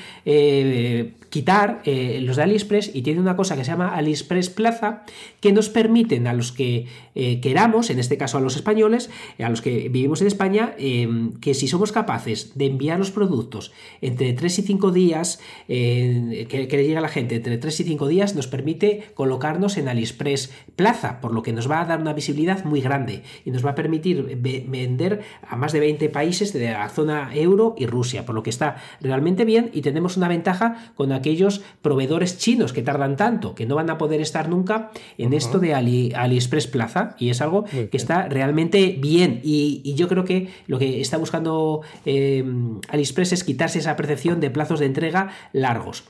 [1.29, 5.03] quitar los de AliExpress y tiene una cosa que se llama AliExpress Plaza
[5.39, 9.43] que nos permiten a los que eh, queramos, en este caso a los españoles, eh,
[9.43, 14.33] a los que vivimos en España, que si somos capaces de enviar los productos entre
[14.33, 18.07] 3 y 5 días, que, que, le llega a la gente entre 3 y 5
[18.07, 22.13] días, nos permite colocarnos en AliExpress Plaza, por lo que nos va a dar una
[22.13, 22.96] visibilidad muy grande
[23.45, 24.37] y nos va a permitir
[24.67, 28.49] vender a más de 20 países de la zona euro y Rusia, por lo que
[28.49, 33.65] está realmente bien y tenemos una ventaja con aquellos proveedores chinos que tardan tanto, que
[33.65, 37.15] no van a poder estar nunca en esto de AliExpress Plaza.
[37.19, 39.41] Y es algo que está realmente bien.
[39.43, 42.43] Y, yo creo que lo que está buscando eh,
[42.89, 46.03] AliExpress es quitarse esa percepción de plazos de entrega largos.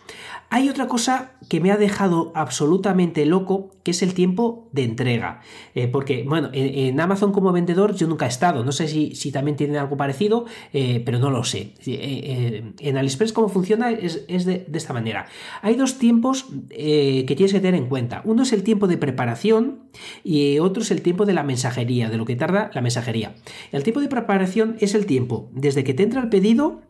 [0.50, 5.41] Hay otra cosa que me ha dejado absolutamente loco, que es el tiempo de entrega.
[5.76, 9.32] Eh, porque, bueno, en, Amazon como vendedor yo nunca he estado, no sé si, si
[9.32, 11.74] también tienen algo parecido, eh, pero no lo sé.
[11.86, 15.28] en AliExpress cómo funciona es, de, de, esta manera.
[15.62, 18.22] Hay dos tiempos eh, que tienes que tener en cuenta.
[18.24, 19.80] Uno es el tiempo de preparación
[20.24, 23.36] y otro es el tiempo de la mensajería, de lo que tarda la mensajería.
[23.74, 26.82] El tiempo de preparación es el tiempo desde que te entra el pedido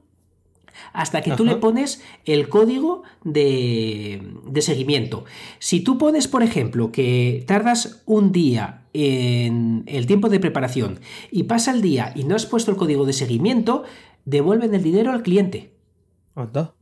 [0.94, 5.26] hasta que tú le pones el código de, de, seguimiento.
[5.60, 11.00] Si tú pones, por ejemplo, que tardas un día en el tiempo de preparación
[11.32, 13.84] y pasa el día y no has puesto el código de seguimiento,
[14.26, 15.72] devuelven el dinero al cliente.
[16.36, 16.74] ¿Anda?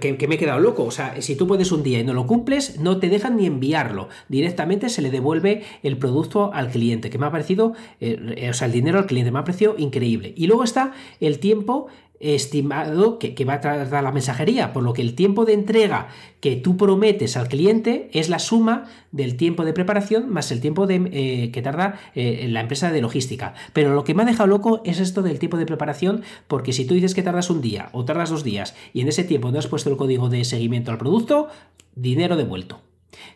[0.00, 0.84] que, me he quedado loco.
[0.84, 3.46] O sea, si tú puedes un día y no lo cumples, no te dejan ni
[3.46, 4.08] enviarlo.
[4.28, 8.66] Directamente se le devuelve el producto al cliente, que me ha parecido, eh, o sea,
[8.66, 10.34] el dinero al cliente, me ha parecido increíble.
[10.36, 11.88] Y luego está el tiempo
[12.20, 16.08] estimado que, va a tardar la mensajería, por lo que el tiempo de entrega
[16.40, 20.86] que tú prometes al cliente es la suma del tiempo de preparación más el tiempo
[20.86, 23.54] de, eh, que tarda eh, la empresa de logística.
[23.72, 26.84] Pero lo que me ha dejado loco es esto del tiempo de preparación, porque si
[26.86, 29.58] tú dices que tardas un día o tardas dos días y en ese tiempo no
[29.58, 31.48] has puesto el código de seguimiento al producto,
[31.94, 32.80] dinero devuelto.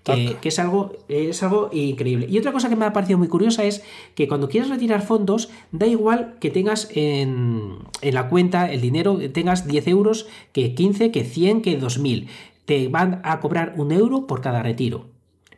[0.05, 2.27] Que, es, algo, es algo increíble.
[2.29, 3.83] Y otra cosa que me ha parecido muy curiosa es
[4.15, 9.19] que cuando quieres retirar fondos, da igual que tengas en, en la cuenta el dinero,
[9.33, 12.29] tengas 10 euros, que 15, que 100, que 2000.
[12.65, 15.10] Te van a cobrar un euro por cada retiro.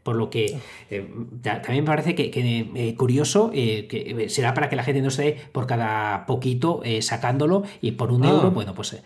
[0.02, 0.58] Por lo que
[0.90, 1.08] eh,
[1.42, 5.36] también me parece que, eh, curioso, eh, que será para que la gente no esté
[5.52, 8.50] por cada poquito sacándolo y por un euro, ah.
[8.50, 8.96] bueno, pues...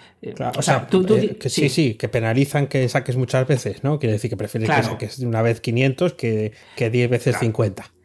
[0.56, 1.68] o, sea, tú, que sí.
[1.68, 3.98] sí, que penalizan que saques muchas veces, ¿no?
[3.98, 7.95] Quiere decir que prefieres que saques una vez 500 que, que 10 veces 50.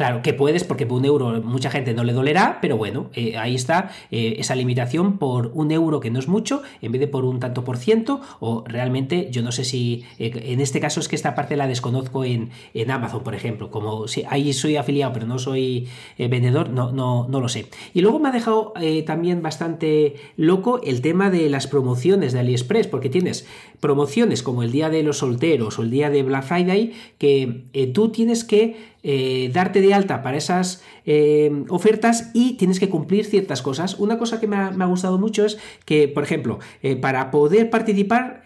[0.00, 3.36] Claro, que puedes, porque por un euro mucha gente no le dolerá, pero bueno, eh,
[3.36, 7.06] ahí está eh, esa limitación por un euro que no es mucho, en vez de
[7.06, 11.00] por un tanto por ciento, o realmente yo no sé si, eh, en este caso
[11.00, 14.76] es que esta parte la desconozco en, en Amazon, por ejemplo, como si ahí soy
[14.76, 15.86] afiliado pero no soy
[16.16, 17.66] vendedor, no, no, no lo sé.
[17.92, 18.72] Y luego me ha dejado
[19.04, 23.46] también bastante loco el tema de las promociones de AliExpress, porque tienes
[23.80, 28.10] promociones como el Día de los Solteros o el Día de Black Friday, que tú
[28.10, 33.62] tienes que eh, darte de alta para esas eh, ofertas y tienes que cumplir ciertas
[33.62, 33.94] cosas.
[33.98, 35.56] Una cosa que me ha, gustado mucho es
[35.86, 38.42] que, por ejemplo, eh, para poder participar,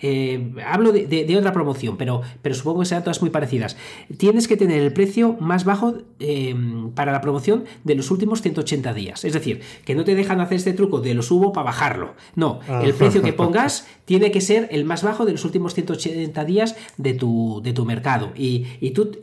[0.65, 3.77] hablo de, otra promoción, pero, pero supongo que sean todas muy parecidas,
[4.17, 5.95] tienes que tener el precio más bajo
[6.95, 9.25] para la promoción de los últimos 180 días.
[9.25, 12.15] Es decir, que no te dejan hacer este truco de lo subo para bajarlo.
[12.37, 12.95] No, el ah.
[12.97, 17.15] precio que pongas tiene que ser el más bajo de los últimos 180 días de
[17.15, 18.33] tu, de tu mercado.
[18.37, 19.19] Y, y tú,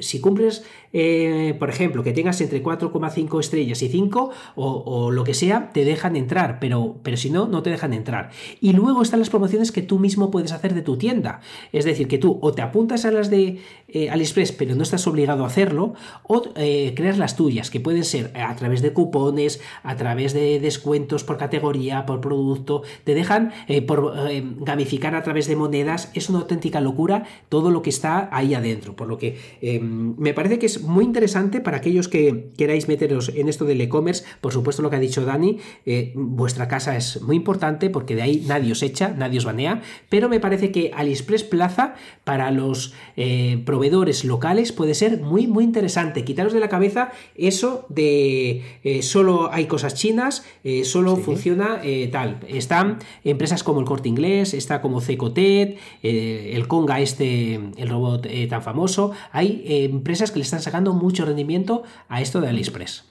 [0.00, 0.64] si cumples
[0.98, 5.84] eh, por ejemplo, que tengas entre 4,5 estrellas y 5 o, lo que sea, te
[5.84, 8.30] dejan entrar, pero, pero si no, no te dejan entrar.
[8.62, 11.40] Y luego están las promociones que tú mismo puedes hacer de tu tienda.
[11.70, 15.06] Es decir, que tú o te apuntas a las de eh, AliExpress, pero no estás
[15.06, 15.92] obligado a hacerlo,
[16.22, 20.60] o eh, creas las tuyas, que pueden ser a través de cupones, a través de
[20.60, 23.52] descuentos por categoría, por producto, te dejan
[23.86, 24.14] por
[24.60, 26.10] gamificar a través de monedas.
[26.14, 28.96] Es una auténtica locura todo lo que está ahí adentro.
[28.96, 29.36] Por lo que
[29.82, 34.24] me parece que es muy interesante para aquellos que queráis meteros en esto del e-commerce.
[34.40, 38.22] Por supuesto, lo que ha dicho Dani, eh, vuestra casa es muy importante porque de
[38.22, 39.82] ahí nadie os echa, nadie os banea.
[40.08, 45.64] Pero me parece que AliExpress Plaza para los eh, proveedores locales puede ser muy, muy
[45.64, 46.24] interesante.
[46.24, 50.44] Quitaros de la cabeza eso de eh, solo hay cosas chinas,
[50.84, 51.80] solo funciona
[52.10, 52.40] tal.
[52.48, 58.62] Están empresas como el Corte Inglés, está como Cecotet, el Conga, este, el robot tan
[58.62, 59.12] famoso.
[59.32, 63.04] Hay empresas que le están sacando mucho rendimiento a esto de AliExpress.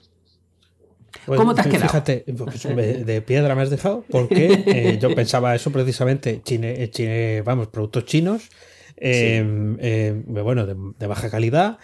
[1.24, 1.88] Pues, ¿Cómo te has quedado?
[1.88, 7.42] Fíjate, pues, de piedra me has dejado, porque eh, yo pensaba eso precisamente, chine, chine,
[7.42, 8.48] vamos, productos chinos,
[8.98, 9.44] eh,
[9.80, 11.78] eh, bueno, de, baja calidad,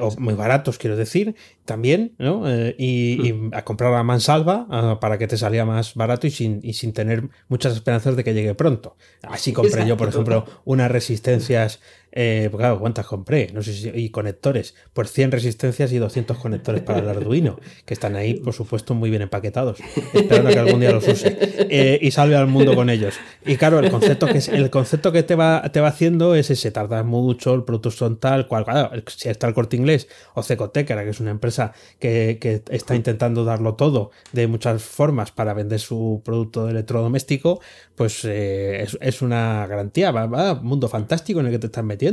[0.00, 2.44] o muy baratos, quiero decir, también, ¿no?
[2.78, 3.50] y, hmm.
[3.54, 6.92] a comprar a mansalva ah, para que te salía más barato y sin, y sin
[6.92, 8.96] tener muchas esperanzas de que llegue pronto.
[9.22, 11.80] Así compré yo, por ejemplo, unas resistencias
[12.20, 13.48] eh, pues claro, ¿cuántas compré?
[13.54, 14.74] No sé si, y conectores.
[14.92, 19.08] Pues 100 resistencias y 200 conectores para el Arduino, que están ahí, por supuesto, muy
[19.08, 19.78] bien empaquetados,
[20.12, 23.14] esperando que algún día los use eh, y salve al mundo con ellos.
[23.46, 26.72] Y claro, el concepto que, el concepto que te, va, te va haciendo es ese:
[26.72, 28.64] tarda mucho, el producto son tal, cual.
[28.64, 33.44] Claro, si está el corte inglés o Cecotecara, que es una empresa que, está intentando
[33.44, 37.60] darlo todo de muchas formas para vender su producto de electrodoméstico,
[37.94, 40.10] pues eh, es, es, una garantía.
[40.10, 42.07] Va, va, mundo fantástico en el que te estás metiendo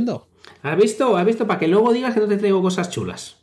[0.62, 1.16] ¿Has visto?
[1.16, 1.46] ¿Has visto?
[1.46, 3.36] Para que luego digas que no te traigo cosas chulas.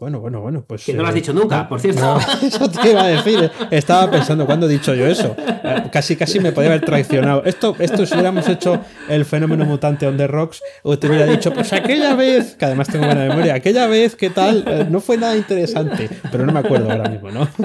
[0.00, 0.84] Bueno, bueno, bueno, pues.
[0.84, 2.18] Que no lo has eh, dicho nunca, por cierto.
[2.42, 3.50] eso te iba a decir.
[3.70, 5.36] Estaba pensando cuando he dicho yo eso.
[5.38, 7.44] Eh, casi, casi me podía haber traicionado.
[7.44, 11.52] Esto, esto si hubiéramos hecho el fenómeno mutante on the rocks, o te hubiera dicho,
[11.52, 14.64] pues aquella vez, que además tengo buena memoria, aquella vez, ¿qué tal?
[14.66, 17.48] Eh, no fue nada interesante, pero no me acuerdo ahora mismo, ¿no?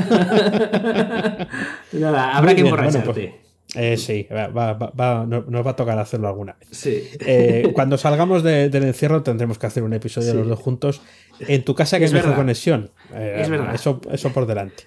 [1.94, 3.12] Nada, habrá que emborracharte.
[3.12, 6.86] Pues, eh, sí, va, va, nos va a tocar hacerlo alguna vez.
[6.86, 11.02] Eh, cuando salgamos del encierro tendremos que hacer un episodio de los dos juntos.
[11.40, 12.92] En tu casa que es, mejor conexión.
[13.14, 13.74] Eh, es verdad.
[13.74, 14.84] Eso, eso por delante.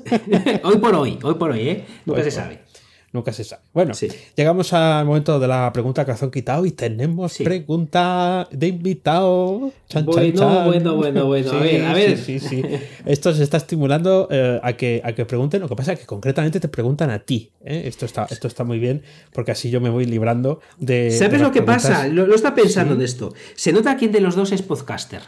[0.62, 1.84] hoy por hoy, hoy por hoy, ¿eh?
[2.06, 2.71] Nunca se sabe
[3.12, 3.62] nunca se sabe.
[3.72, 3.92] Bueno,
[4.34, 9.72] llegamos al momento de la pregunta que han quitado y tenemos pregunta de invitado.
[10.04, 12.18] bueno, bueno, bueno, bueno, a ver, a ver.
[12.18, 12.62] Sí, sí,
[13.06, 15.60] Esto se está estimulando eh, a, que, a que pregunten.
[15.60, 17.50] Lo que pasa es que concretamente te preguntan a ti.
[17.64, 17.82] ¿eh?
[17.86, 19.02] Esto, está, esto está muy bien
[19.32, 21.10] porque así yo me voy librando de.
[21.10, 22.08] ¿Sabes lo que pasa?
[22.08, 23.34] Lo, está pensando de esto.
[23.54, 25.20] Se nota quién de los dos es podcaster.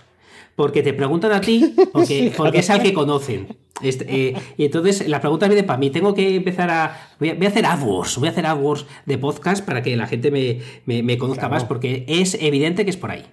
[0.57, 3.57] Porque te preguntan a ti, porque, porque es al que conocen.
[3.83, 5.91] Este, eh, y entonces la pregunta viene para mí.
[5.91, 7.11] Tengo que empezar a.
[7.19, 8.19] Voy a, hacer AdWords.
[8.19, 12.35] Voy a hacer AdWords de podcast para que la gente me, conozca más, porque es
[12.41, 13.25] evidente que es por ahí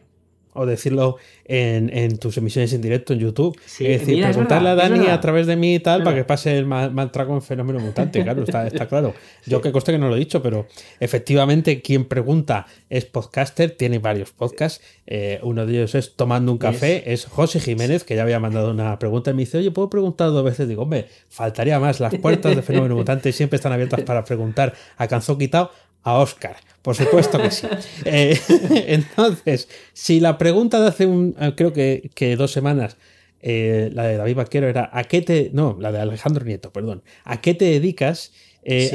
[0.54, 3.58] o decirlo en, tus emisiones en directo en YouTube.
[3.66, 6.66] es decir, preguntarle a Dani a través de mí y tal para que pase el
[6.66, 8.22] mal, trago en fenómeno mutante.
[8.32, 9.14] Claro, está, claro.
[9.46, 10.68] Yo que coste que no lo he dicho, pero
[11.00, 14.82] efectivamente quien pregunta es podcaster, tiene varios podcasts.
[15.08, 18.72] Eh, uno de ellos es Tomando un café, es José Jiménez, que ya había mandado
[18.72, 20.68] una pregunta y me dice, oye, ¿puedo preguntar dos veces?
[20.68, 22.00] Digo, hombre, faltaría más.
[22.00, 25.72] Las puertas de fenómeno mutante siempre están abiertas para preguntar a Canzón Quitado
[26.04, 26.58] a Oscar.
[26.82, 27.68] Por supuesto que sí.
[28.06, 28.40] Eh,
[28.88, 32.98] entonces, si la pregunta de hace un, eh, creo que, dos semanas,
[33.42, 35.52] eh, la de David Vaquero era ¿a qué te.
[35.54, 37.04] No, la de Alejandro Nieto, perdón.
[37.24, 38.32] ¿A qué te dedicas?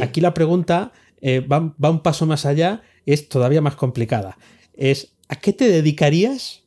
[0.01, 0.93] Aquí la pregunta
[1.23, 4.39] va, va, un paso más allá, es todavía más complicada.
[4.75, 6.63] Es ¿a qué te dedicarías?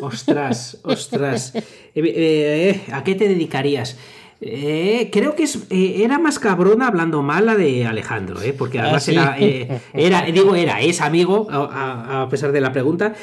[0.00, 1.52] Ostras, ostras.
[2.92, 3.96] ¿A qué te dedicarías?
[4.42, 9.06] Eh, creo que eh, era más cabrona hablando mal la de Alejandro, eh, porque además
[9.18, 9.36] ah,
[9.92, 13.14] era, digo, era, es amigo, a, pesar de la pregunta.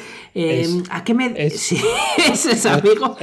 [0.90, 1.34] ¿A qué me.
[1.36, 1.72] Es,
[2.46, 3.16] es, amigo.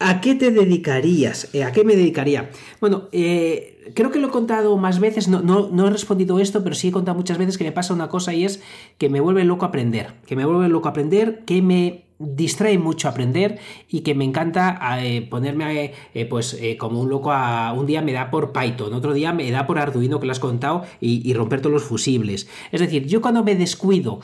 [0.00, 1.48] ¿A qué te dedicarías?
[1.66, 2.50] ¿A qué me dedicaría?
[2.80, 6.74] Bueno, creo que lo he contado más veces, no, no, no, he respondido esto, pero
[6.74, 8.62] sí he contado muchas veces que me pasa una cosa y es
[8.98, 13.58] que me vuelve loco aprender, que me vuelve loco aprender, que me distrae mucho aprender
[13.88, 18.02] y que me encanta eh, ponerme eh, pues eh, como un loco a un día
[18.02, 21.32] me da por Python, otro día me da por Arduino que lo has contado y,
[21.34, 22.48] romper todos los fusibles.
[22.72, 24.20] Es decir, yo cuando me descuido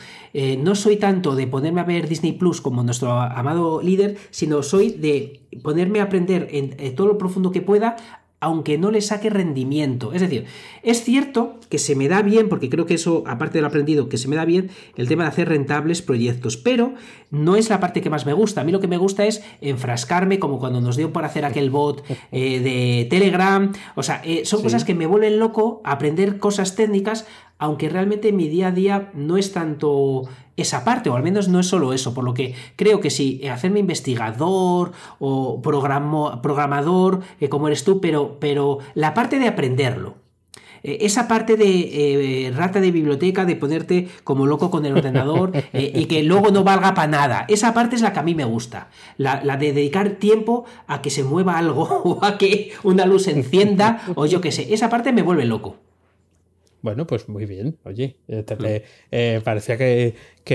[0.59, 4.91] no soy tanto de ponerme a ver Disney Plus como nuestro amado líder, sino soy
[4.91, 7.97] de ponerme a aprender en todo lo profundo que pueda
[8.45, 10.13] aunque no le saque rendimiento.
[10.13, 10.45] Es decir,
[10.83, 14.19] es cierto que se me da bien, porque creo que eso, aparte del aprendido, que
[14.19, 16.93] se me da bien el tema de hacer rentables proyectos, pero
[17.31, 18.61] no es la parte que más me gusta.
[18.61, 21.71] A mí lo que me gusta es enfrascarme, como cuando nos dio por hacer aquel
[21.71, 23.73] bot eh, de Telegram.
[23.95, 27.27] O sea, eh, son cosas que me vuelven loco, aprender cosas técnicas,
[27.57, 30.25] aunque realmente mi día a día no es tanto
[30.57, 33.47] esa parte, o al menos no es solo eso, por lo que creo que sí,
[33.49, 40.15] hacerme investigador o programador, eh, como eres tú, pero, pero la parte de aprenderlo,
[40.85, 45.53] eh, esa parte de eh, rata de biblioteca, de ponerte como loco con el ordenador
[45.73, 47.47] y que luego no valga para nada.
[47.49, 48.91] Esa parte es la que a mí me gusta.
[49.17, 53.25] La, la, de dedicar tiempo a que se mueva algo o a que una luz
[53.25, 54.73] se encienda o yo qué sé.
[54.73, 55.77] Esa parte me vuelve loco.
[56.85, 57.79] Bueno, pues muy bien.
[57.85, 58.45] Oye, eh,
[59.11, 60.15] eh, parecía que,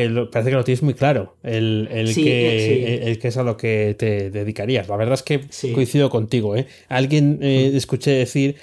[0.10, 3.96] lo, parece que lo tienes muy claro, el, que, el, que es a lo que
[3.98, 4.88] te dedicarías.
[4.88, 5.42] La verdad es que
[5.74, 6.56] coincido contigo.
[6.56, 6.68] ¿eh?
[6.88, 8.58] Alguien escuché decir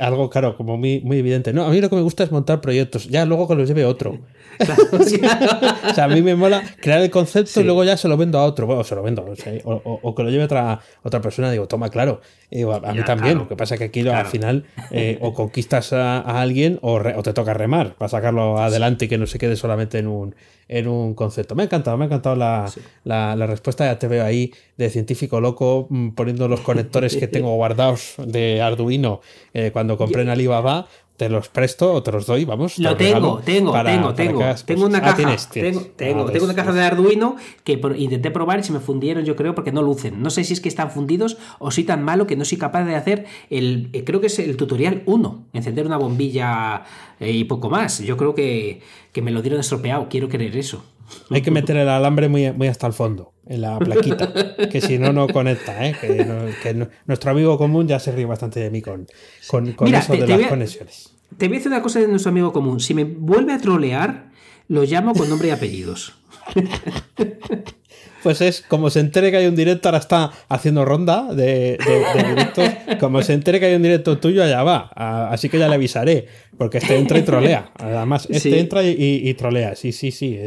[0.00, 1.52] algo, claro, como muy, muy evidente.
[1.52, 3.84] No, a mí lo que me gusta es montar proyectos, ya luego que los lleve
[3.84, 4.18] otro.
[4.92, 8.38] o sea, a mí me mola crear el concepto y luego ya se lo vendo
[8.38, 8.66] a otro.
[8.66, 9.24] Bueno, se lo vendo.
[9.64, 11.50] O, que lo lleve otra, otra persona.
[11.50, 12.20] Digo, toma, claro.
[12.50, 13.38] a, mí también.
[13.38, 17.32] Lo que pasa es que aquí al final eh, o conquistas a, alguien o, te
[17.32, 20.34] toca remar para sacarlo adelante y que no se quede solamente en un,
[20.68, 21.54] en un concepto.
[21.54, 22.66] Me ha encantado, me ha encantado la,
[23.04, 23.84] la, respuesta.
[23.84, 28.60] Ya te veo ahí de científico loco mm, poniendo los conectores que tengo guardados de
[28.62, 29.20] Arduino
[29.54, 30.86] eh, cuando compré en Alibaba
[31.16, 32.78] te los presto o te los doy, vamos.
[32.78, 34.44] Lo tengo, tengo, tengo, tengo.
[34.64, 35.16] Tengo una ah, caja.
[35.50, 39.34] Tengo, tengo, tengo, una caja de Arduino que intenté probar y se me fundieron, yo
[39.34, 40.22] creo, porque no lucen.
[40.22, 42.84] No sé si es que están fundidos o si tan malo que no soy capaz
[42.84, 43.88] de hacer el.
[43.92, 45.44] Eh, creo que es el tutorial 1.
[45.54, 46.84] Encender una bombilla
[47.18, 48.00] eh, y poco más.
[48.00, 50.08] Yo creo que, que me lo dieron estropeado.
[50.10, 50.84] Quiero querer eso.
[51.30, 54.98] Hay que meter el alambre muy, muy hasta el fondo, en la plaquita, que si
[54.98, 55.86] no, no conecta.
[55.86, 55.94] ¿eh?
[56.00, 59.06] Que, nuestro amigo común ya se ríe bastante de mí con,
[59.48, 61.14] con, eso de las conexiones.
[61.36, 62.80] Te voy a decir una cosa de nuestro amigo común.
[62.80, 64.30] Si me vuelve a trolear,
[64.68, 66.14] lo llamo con nombre y apellidos.
[68.26, 71.78] pues es como se entere que hay un directo, ahora está haciendo ronda de,
[72.26, 72.68] directos.
[72.98, 74.90] Como se entere que hay un directo tuyo, allá va.
[75.30, 76.26] Así que ya le avisaré,
[76.58, 77.70] porque este entra y trolea.
[77.78, 79.76] Además, este entra y, trolea.
[79.76, 80.40] Sí, sí, sí.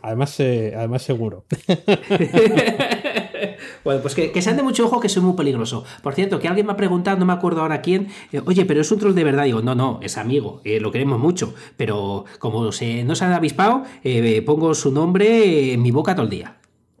[0.00, 1.44] Además, eh, además seguro.
[3.84, 5.84] Bueno, pues que, sean de mucho ojo que soy muy peligroso.
[6.02, 8.80] Por cierto, que alguien me ha preguntado, no me acuerdo ahora quién, eh, oye, pero
[8.80, 9.44] es un troll de verdad.
[9.44, 11.54] Digo, no, no, es amigo, eh, lo queremos mucho.
[11.76, 13.84] Pero como se, no se ha avispado,
[14.44, 16.56] pongo su nombre en mi boca todo el día.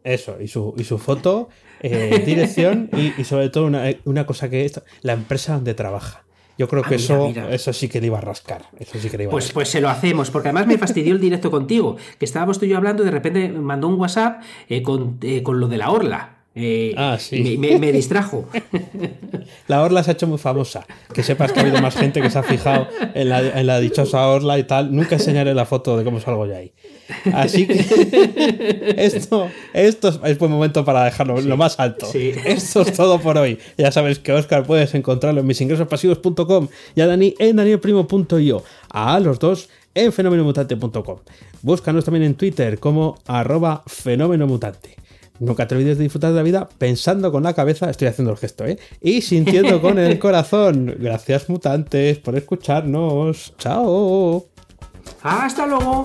[0.06, 1.48] Eso, y su, y su foto,
[1.80, 2.88] eh, dirección
[3.18, 3.66] y, sobre todo
[4.04, 6.22] una, cosa que es la empresa donde trabaja.
[6.56, 8.66] Yo creo ah, que eso, eso sí que le iba a rascar.
[8.78, 11.20] Eso sí que le iba pues, pues se lo hacemos, porque además me fastidió el
[11.20, 14.80] directo contigo, que estábamos tú y yo hablando y de repente mandó un WhatsApp eh,
[14.80, 16.35] con, eh, con, lo de la orla.
[16.58, 17.58] Eh, Ah, sí.
[17.58, 18.48] me, me- me distrajo.
[19.68, 20.86] La Orla se ha hecho muy famosa.
[21.12, 23.78] Que sepas que ha habido más gente que se ha fijado en la, en la
[23.78, 24.94] dichosa Orla y tal.
[24.94, 26.72] Nunca enseñaré la foto de cómo salgo yo ahí.
[27.34, 32.06] Así que esto, esto es- buen momento para dejarlo lo más alto.
[32.06, 32.32] Sí.
[32.44, 33.58] Esto es todo por hoy.
[33.76, 38.64] Ya sabes que Oscar puedes encontrarlo en misingresospasivos.com y a Dani en danielprimo.io.
[38.90, 41.18] A los dos en fenomenomutante.com.
[41.62, 44.96] Búscanos también en Twitter como arroba fenomenomutante.
[45.38, 48.38] Nunca te olvides de disfrutar de la vida pensando con la cabeza, estoy haciendo el
[48.38, 48.78] gesto, ¿eh?
[49.00, 50.94] Y sintiendo con el corazón.
[50.98, 53.54] Gracias mutantes por escucharnos.
[53.58, 54.46] Chao.
[55.22, 56.02] Hasta luego.